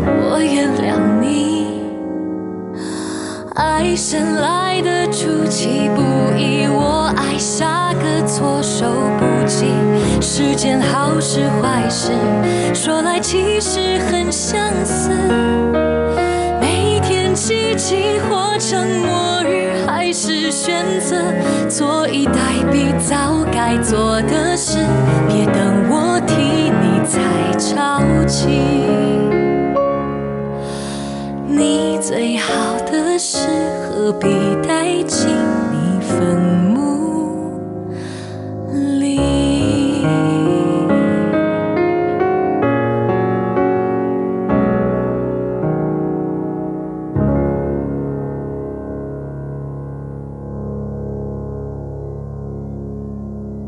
[0.05, 1.67] 我原谅你？
[3.55, 6.01] 爱神来的出其不
[6.37, 8.85] 意，我爱下个措手
[9.17, 9.67] 不及，
[10.19, 12.11] 是件好事坏事，
[12.73, 15.09] 说来其实很相似。
[16.59, 21.15] 每天奇迹或成末日，还是选择
[21.69, 22.33] 坐以待
[22.71, 24.79] 毙，早该做的事，
[25.29, 26.19] 别等我
[31.47, 33.47] 你最好的事，
[33.89, 34.27] 何必
[34.67, 35.29] 带进
[35.71, 36.37] 你坟
[36.73, 37.59] 墓
[38.99, 39.17] 里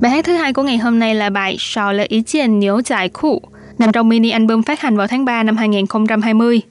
[0.02, 2.82] ？Bài hát thứ hai của ngày hôm nay là bài Sò lệ ý chiên nhớ
[2.86, 3.42] dài khu,
[3.80, 6.62] nằm trong mini album phát hành vào tháng 3 năm 2020.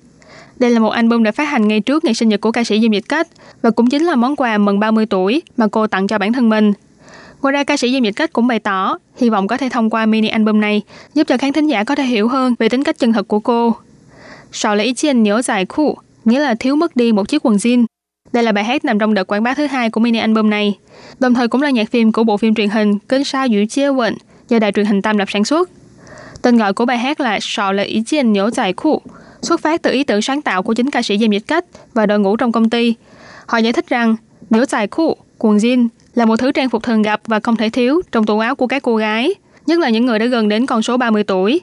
[0.56, 2.80] Đây là một album đã phát hành ngay trước ngày sinh nhật của ca sĩ
[2.80, 3.28] Diêm Dịch Cách
[3.62, 6.48] và cũng chính là món quà mừng 30 tuổi mà cô tặng cho bản thân
[6.48, 6.72] mình.
[7.42, 9.90] Ngoài ra ca sĩ Diêm Dịch Cách cũng bày tỏ hy vọng có thể thông
[9.90, 10.82] qua mini album này
[11.14, 13.40] giúp cho khán thính giả có thể hiểu hơn về tính cách chân thật của
[13.40, 13.76] cô.
[14.52, 17.56] Sau lệ ý chiên nhớ dài khu, nghĩa là thiếu mất đi một chiếc quần
[17.56, 17.84] jean.
[18.32, 20.78] Đây là bài hát nằm trong đợt quảng bá thứ hai của mini album này,
[21.20, 23.92] đồng thời cũng là nhạc phim của bộ phim truyền hình Kênh Sao Dữ Chia
[23.92, 24.14] Quỳnh
[24.48, 25.70] do đài truyền hình Tam Lập sản xuất.
[26.42, 29.02] Tên gọi của bài hát là Sò lệ ý chiên nhớ dài khu,
[29.42, 31.64] xuất phát từ ý tưởng sáng tạo của chính ca sĩ Diêm Dịch Cách
[31.94, 32.94] và đội ngũ trong công ty.
[33.46, 34.16] Họ giải thích rằng
[34.50, 37.70] nhớ dài khu, quần jean là một thứ trang phục thường gặp và không thể
[37.70, 39.34] thiếu trong tủ áo của các cô gái,
[39.66, 41.60] nhất là những người đã gần đến con số 30 tuổi.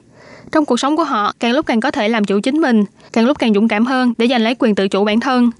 [0.52, 3.26] Trong cuộc sống của họ, càng lúc càng có thể làm chủ chính mình, càng
[3.26, 5.50] lúc càng dũng cảm hơn để giành lấy quyền tự chủ bản thân.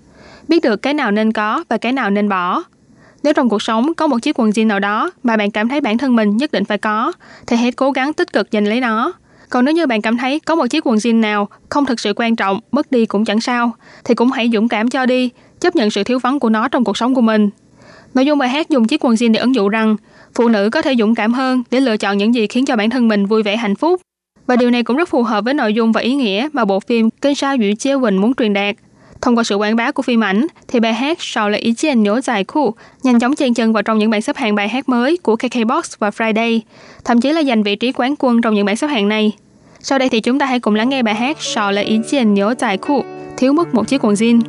[0.48, 2.62] Biết được cái nào nên có và cái nào nên bỏ.
[3.26, 5.80] Nếu trong cuộc sống có một chiếc quần jean nào đó mà bạn cảm thấy
[5.80, 7.12] bản thân mình nhất định phải có,
[7.46, 9.12] thì hãy cố gắng tích cực giành lấy nó.
[9.50, 12.12] Còn nếu như bạn cảm thấy có một chiếc quần jean nào không thực sự
[12.16, 13.72] quan trọng, mất đi cũng chẳng sao,
[14.04, 16.84] thì cũng hãy dũng cảm cho đi, chấp nhận sự thiếu vắng của nó trong
[16.84, 17.50] cuộc sống của mình.
[18.14, 19.96] Nội dung bài hát dùng chiếc quần jean để ứng dụ rằng
[20.34, 22.90] phụ nữ có thể dũng cảm hơn để lựa chọn những gì khiến cho bản
[22.90, 24.00] thân mình vui vẻ hạnh phúc.
[24.46, 26.80] Và điều này cũng rất phù hợp với nội dung và ý nghĩa mà bộ
[26.80, 28.76] phim Kênh sao Dũy Chia Quỳnh muốn truyền đạt.
[29.25, 32.03] Thông qua sự quảng bá của phim ảnh, thì bài hát Sò là ý chiên
[32.03, 34.89] nhớ dài khu nhanh chóng chen chân vào trong những bảng xếp hạng bài hát
[34.89, 36.59] mới của KKBox và Friday,
[37.03, 39.31] thậm chí là giành vị trí quán quân trong những bảng xếp hạng này.
[39.79, 42.33] Sau đây thì chúng ta hãy cùng lắng nghe bài hát Sò là ý chiên
[42.33, 43.03] nhớ dài khu
[43.37, 44.41] thiếu mất một chiếc quần jean.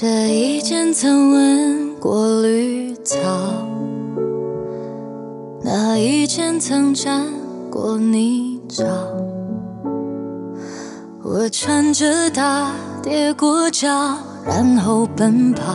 [0.00, 3.18] 这一间曾闻过绿草，
[5.64, 7.31] 那一间曾沾
[7.73, 8.85] 过泥沼。
[11.23, 12.71] 我穿着大
[13.01, 14.15] 跌过脚，
[14.45, 15.73] 然后奔跑，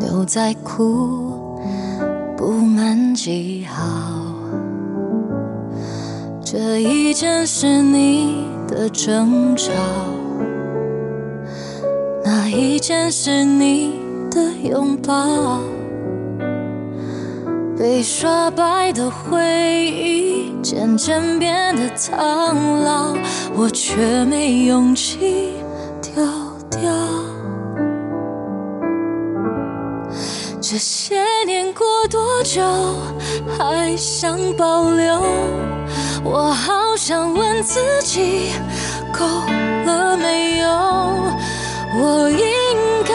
[0.00, 1.48] 牛仔裤
[2.36, 3.84] 布满记号。
[6.44, 9.70] 这一件是你的争吵，
[12.24, 13.92] 那一件是你
[14.28, 15.60] 的拥抱。
[17.78, 19.38] 被刷白的回
[19.86, 23.14] 忆渐渐变得苍老，
[23.54, 25.54] 我却没勇气
[26.02, 26.22] 丢
[26.70, 26.80] 掉。
[30.60, 32.62] 这些年过多久，
[33.56, 35.22] 还想保留？
[36.24, 38.50] 我好想问自己，
[39.12, 39.24] 够
[39.86, 40.68] 了没有？
[42.00, 42.38] 我应
[43.04, 43.14] 该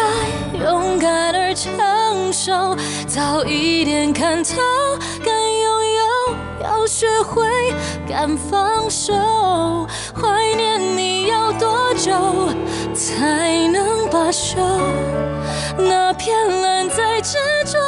[0.66, 2.76] 勇敢而成熟，
[3.06, 4.60] 早一点看透，
[6.84, 7.48] 要学会
[8.06, 9.14] 敢放手。
[10.14, 12.12] 怀念你要多久
[12.94, 14.60] 才能罢休？
[15.78, 17.80] 那片蓝再执着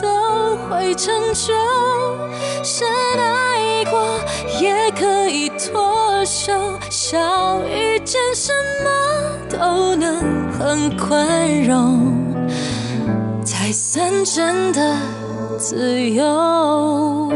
[0.00, 1.52] 都会成就，
[2.64, 2.88] 深
[3.18, 4.18] 爱过
[4.58, 6.50] 也可以脱手，
[6.88, 8.50] 小遇见什
[8.84, 8.88] 么
[9.50, 12.24] 都能很宽容，
[13.44, 14.96] 才算真的
[15.58, 17.28] 自由。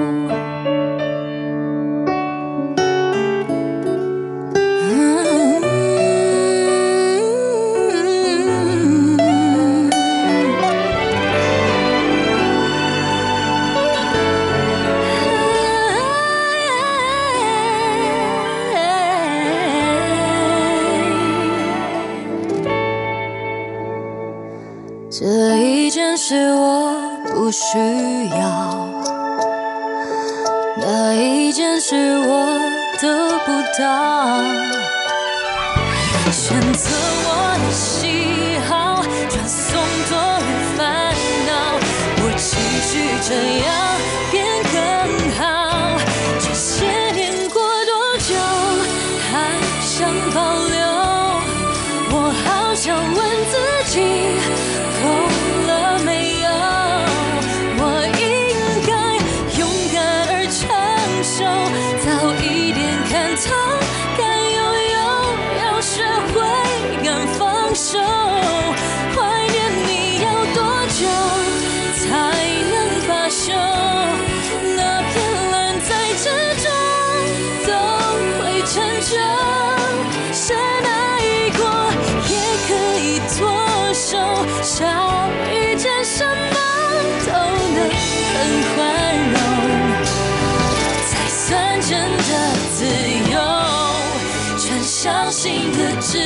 [95.03, 96.17] 全相信的枝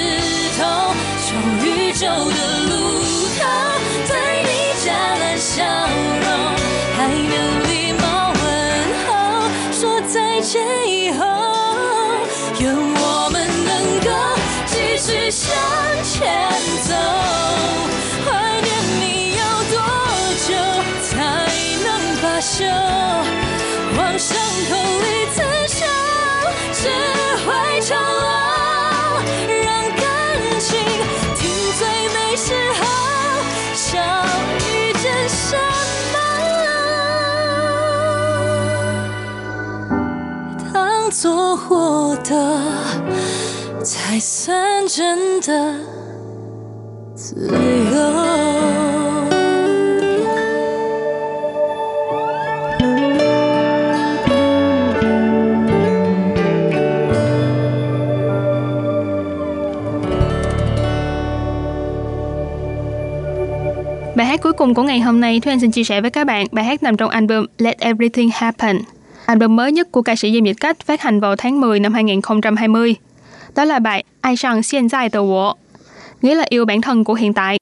[0.59, 0.93] 头，
[1.25, 1.29] 从
[1.65, 2.73] 宇宙的路
[3.39, 3.41] 口，
[4.07, 4.13] 对
[4.43, 4.51] 你
[4.85, 6.27] 加了笑容，
[6.95, 7.35] 还能
[7.71, 8.05] 礼貌
[8.35, 8.45] 问
[9.07, 9.09] 候，
[9.73, 11.25] 说再见以后，
[12.61, 13.73] 愿我们能
[14.05, 14.11] 够
[14.67, 15.57] 继续向
[16.05, 16.53] 前
[16.83, 16.93] 走。
[18.27, 18.69] 怀念
[19.01, 19.75] 你要多
[20.47, 20.53] 久
[21.03, 21.49] 才
[21.83, 21.89] 能
[22.21, 22.96] 罢休？
[41.56, 42.60] 获得，
[43.84, 45.76] 才算真的。
[47.16, 48.22] 自由。
[64.16, 66.48] Bài hát cuối cùng của ngày hôm nay, Thúy Anh xin chia sẻ với các bạn
[66.52, 68.80] bài hát nằm trong album Let Everything Happen,
[69.27, 71.95] album mới nhất của ca sĩ Diêm Dịch Cách phát hành vào tháng 10 năm
[71.95, 72.95] 2020.
[73.55, 75.55] Đó là bài Ai rằng xiên dài tờ wo,
[76.23, 77.59] nghĩa là yêu bản thân của hiện tại.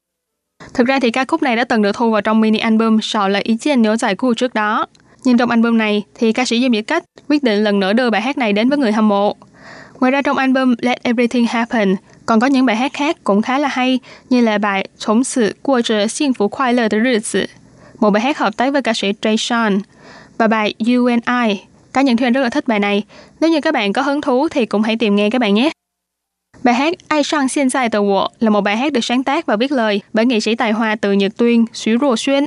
[0.75, 3.29] Thực ra thì ca khúc này đã từng được thu vào trong mini album Sợ
[3.29, 4.87] là ý kiến nhớ giải cũ trước đó.
[5.25, 8.11] Nhưng trong album này thì ca sĩ Diêm Dịch Cách quyết định lần nữa đưa
[8.11, 9.37] bài hát này đến với người hâm mộ.
[10.01, 11.97] Ngoài ra trong album Let Everything Happen
[12.27, 14.01] còn có những bài hát khác cũng khá là hay
[14.31, 17.21] như là bài Chống sự của trở xin phú khoai lơ tới
[18.01, 19.79] một bài hát hợp tác với ca sĩ Trey Sean–
[20.39, 21.61] và bài You and I.
[21.93, 23.03] Cá nhân Thuyền rất là thích bài này.
[23.41, 25.71] Nếu như các bạn có hứng thú thì cũng hãy tìm nghe các bạn nhé.
[26.63, 29.47] Bài hát Ai sang hiện tại Tờ wo là một bài hát được sáng tác
[29.47, 32.45] và viết lời bởi nghệ sĩ tài hoa từ Nhật Tuyên, Xu Rô Xuyên.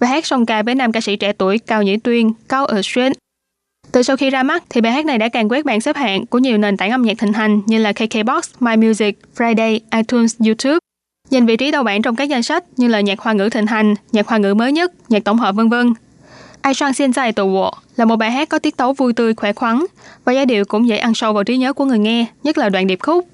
[0.00, 2.80] Bài hát song ca với nam ca sĩ trẻ tuổi Cao Nhĩ Tuyên, Cao Ở
[2.84, 3.12] Xuyên.
[3.92, 6.26] Từ sau khi ra mắt thì bài hát này đã càng quét bảng xếp hạng
[6.26, 10.36] của nhiều nền tảng âm nhạc thịnh hành như là KKBox, My Music, Friday, iTunes,
[10.46, 10.78] YouTube,
[11.30, 13.66] giành vị trí đầu bảng trong các danh sách như là nhạc hoa ngữ thịnh
[13.66, 15.92] hành, nhạc hoa ngữ mới nhất, nhạc tổng hợp vân vân.
[16.64, 19.34] Ai Sang Xin Dài Tù Wo là một bài hát có tiết tấu vui tươi,
[19.34, 19.84] khỏe khoắn
[20.24, 22.68] và giai điệu cũng dễ ăn sâu vào trí nhớ của người nghe, nhất là
[22.68, 23.26] đoạn điệp khúc.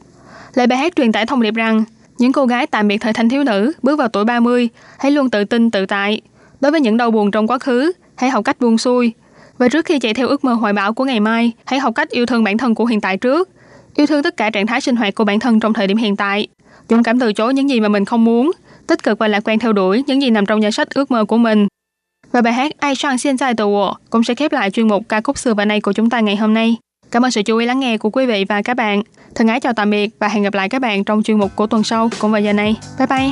[0.55, 1.85] Lời bài hát truyền tải thông điệp rằng
[2.19, 4.69] những cô gái tạm biệt thời thanh thiếu nữ, bước vào tuổi 30,
[4.99, 6.21] hãy luôn tự tin, tự tại.
[6.61, 9.13] Đối với những đau buồn trong quá khứ, hãy học cách buông xuôi.
[9.59, 12.11] Và trước khi chạy theo ước mơ hoài bão của ngày mai, hãy học cách
[12.11, 13.49] yêu thương bản thân của hiện tại trước.
[13.95, 16.17] Yêu thương tất cả trạng thái sinh hoạt của bản thân trong thời điểm hiện
[16.17, 16.49] tại.
[16.89, 18.51] Dũng cảm từ chối những gì mà mình không muốn.
[18.87, 21.25] Tích cực và lạc quan theo đuổi những gì nằm trong danh sách ước mơ
[21.25, 21.67] của mình.
[22.33, 25.03] Và bài hát Ai Sang Xin Sai Tờ Wo cũng sẽ khép lại chuyên mục
[25.09, 26.77] ca khúc xưa và nay của chúng ta ngày hôm nay.
[27.11, 29.03] Cảm ơn sự chú ý lắng nghe của quý vị và các bạn.
[29.35, 31.67] Thân ái chào tạm biệt và hẹn gặp lại các bạn trong chuyên mục của
[31.67, 32.77] tuần sau cũng vào giờ này.
[32.99, 33.31] Bye bye!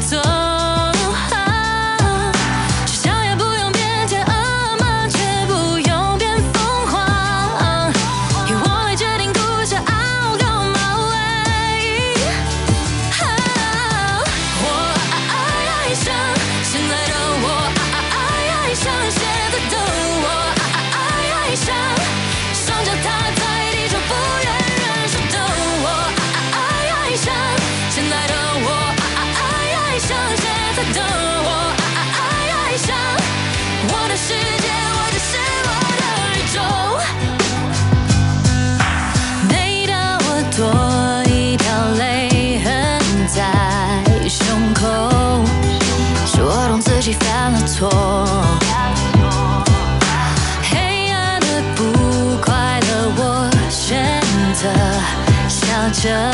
[0.00, 0.57] 就
[56.08, 56.32] 着，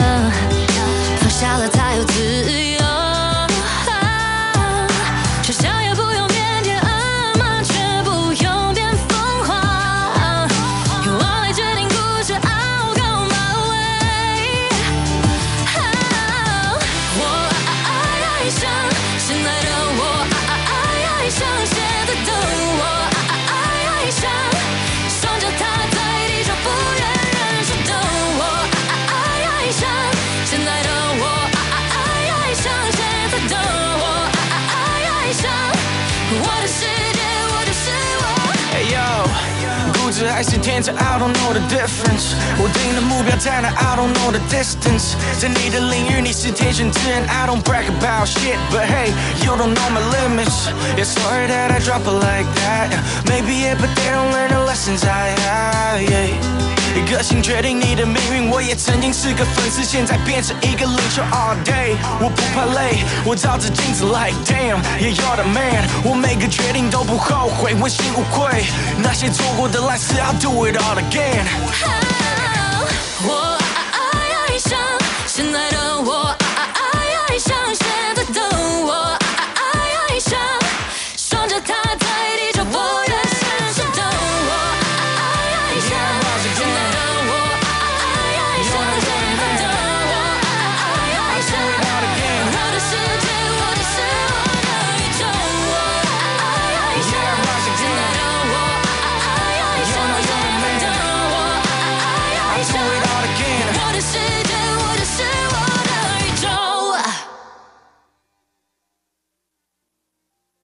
[1.18, 2.63] 放下了才有自由。
[40.63, 42.33] 天真，I don't know the difference。
[42.57, 45.15] 我定的目标在哪，I don't know the distance。
[45.39, 49.11] 在你的领域，你是天选之人，I don't brag about shit，but hey
[49.43, 54.11] you don't know my limits。Yeah sorry that I drop it like that。Maybe it but they
[54.11, 56.52] don't learn the lessons I have。
[57.02, 61.22] 个性决定你的命运，我也曾经是个粉丝，现在变成一个领袖。
[61.32, 65.84] All day，我不怕累，我照着镜子 like damn，yeah you're the man。
[66.04, 68.64] 我每个决定都不后悔，问心无愧。
[69.02, 71.44] 那些做过的烂事，I'll do it all again。
[73.26, 73.58] 我
[73.92, 74.78] 爱上
[75.26, 75.83] 现在的，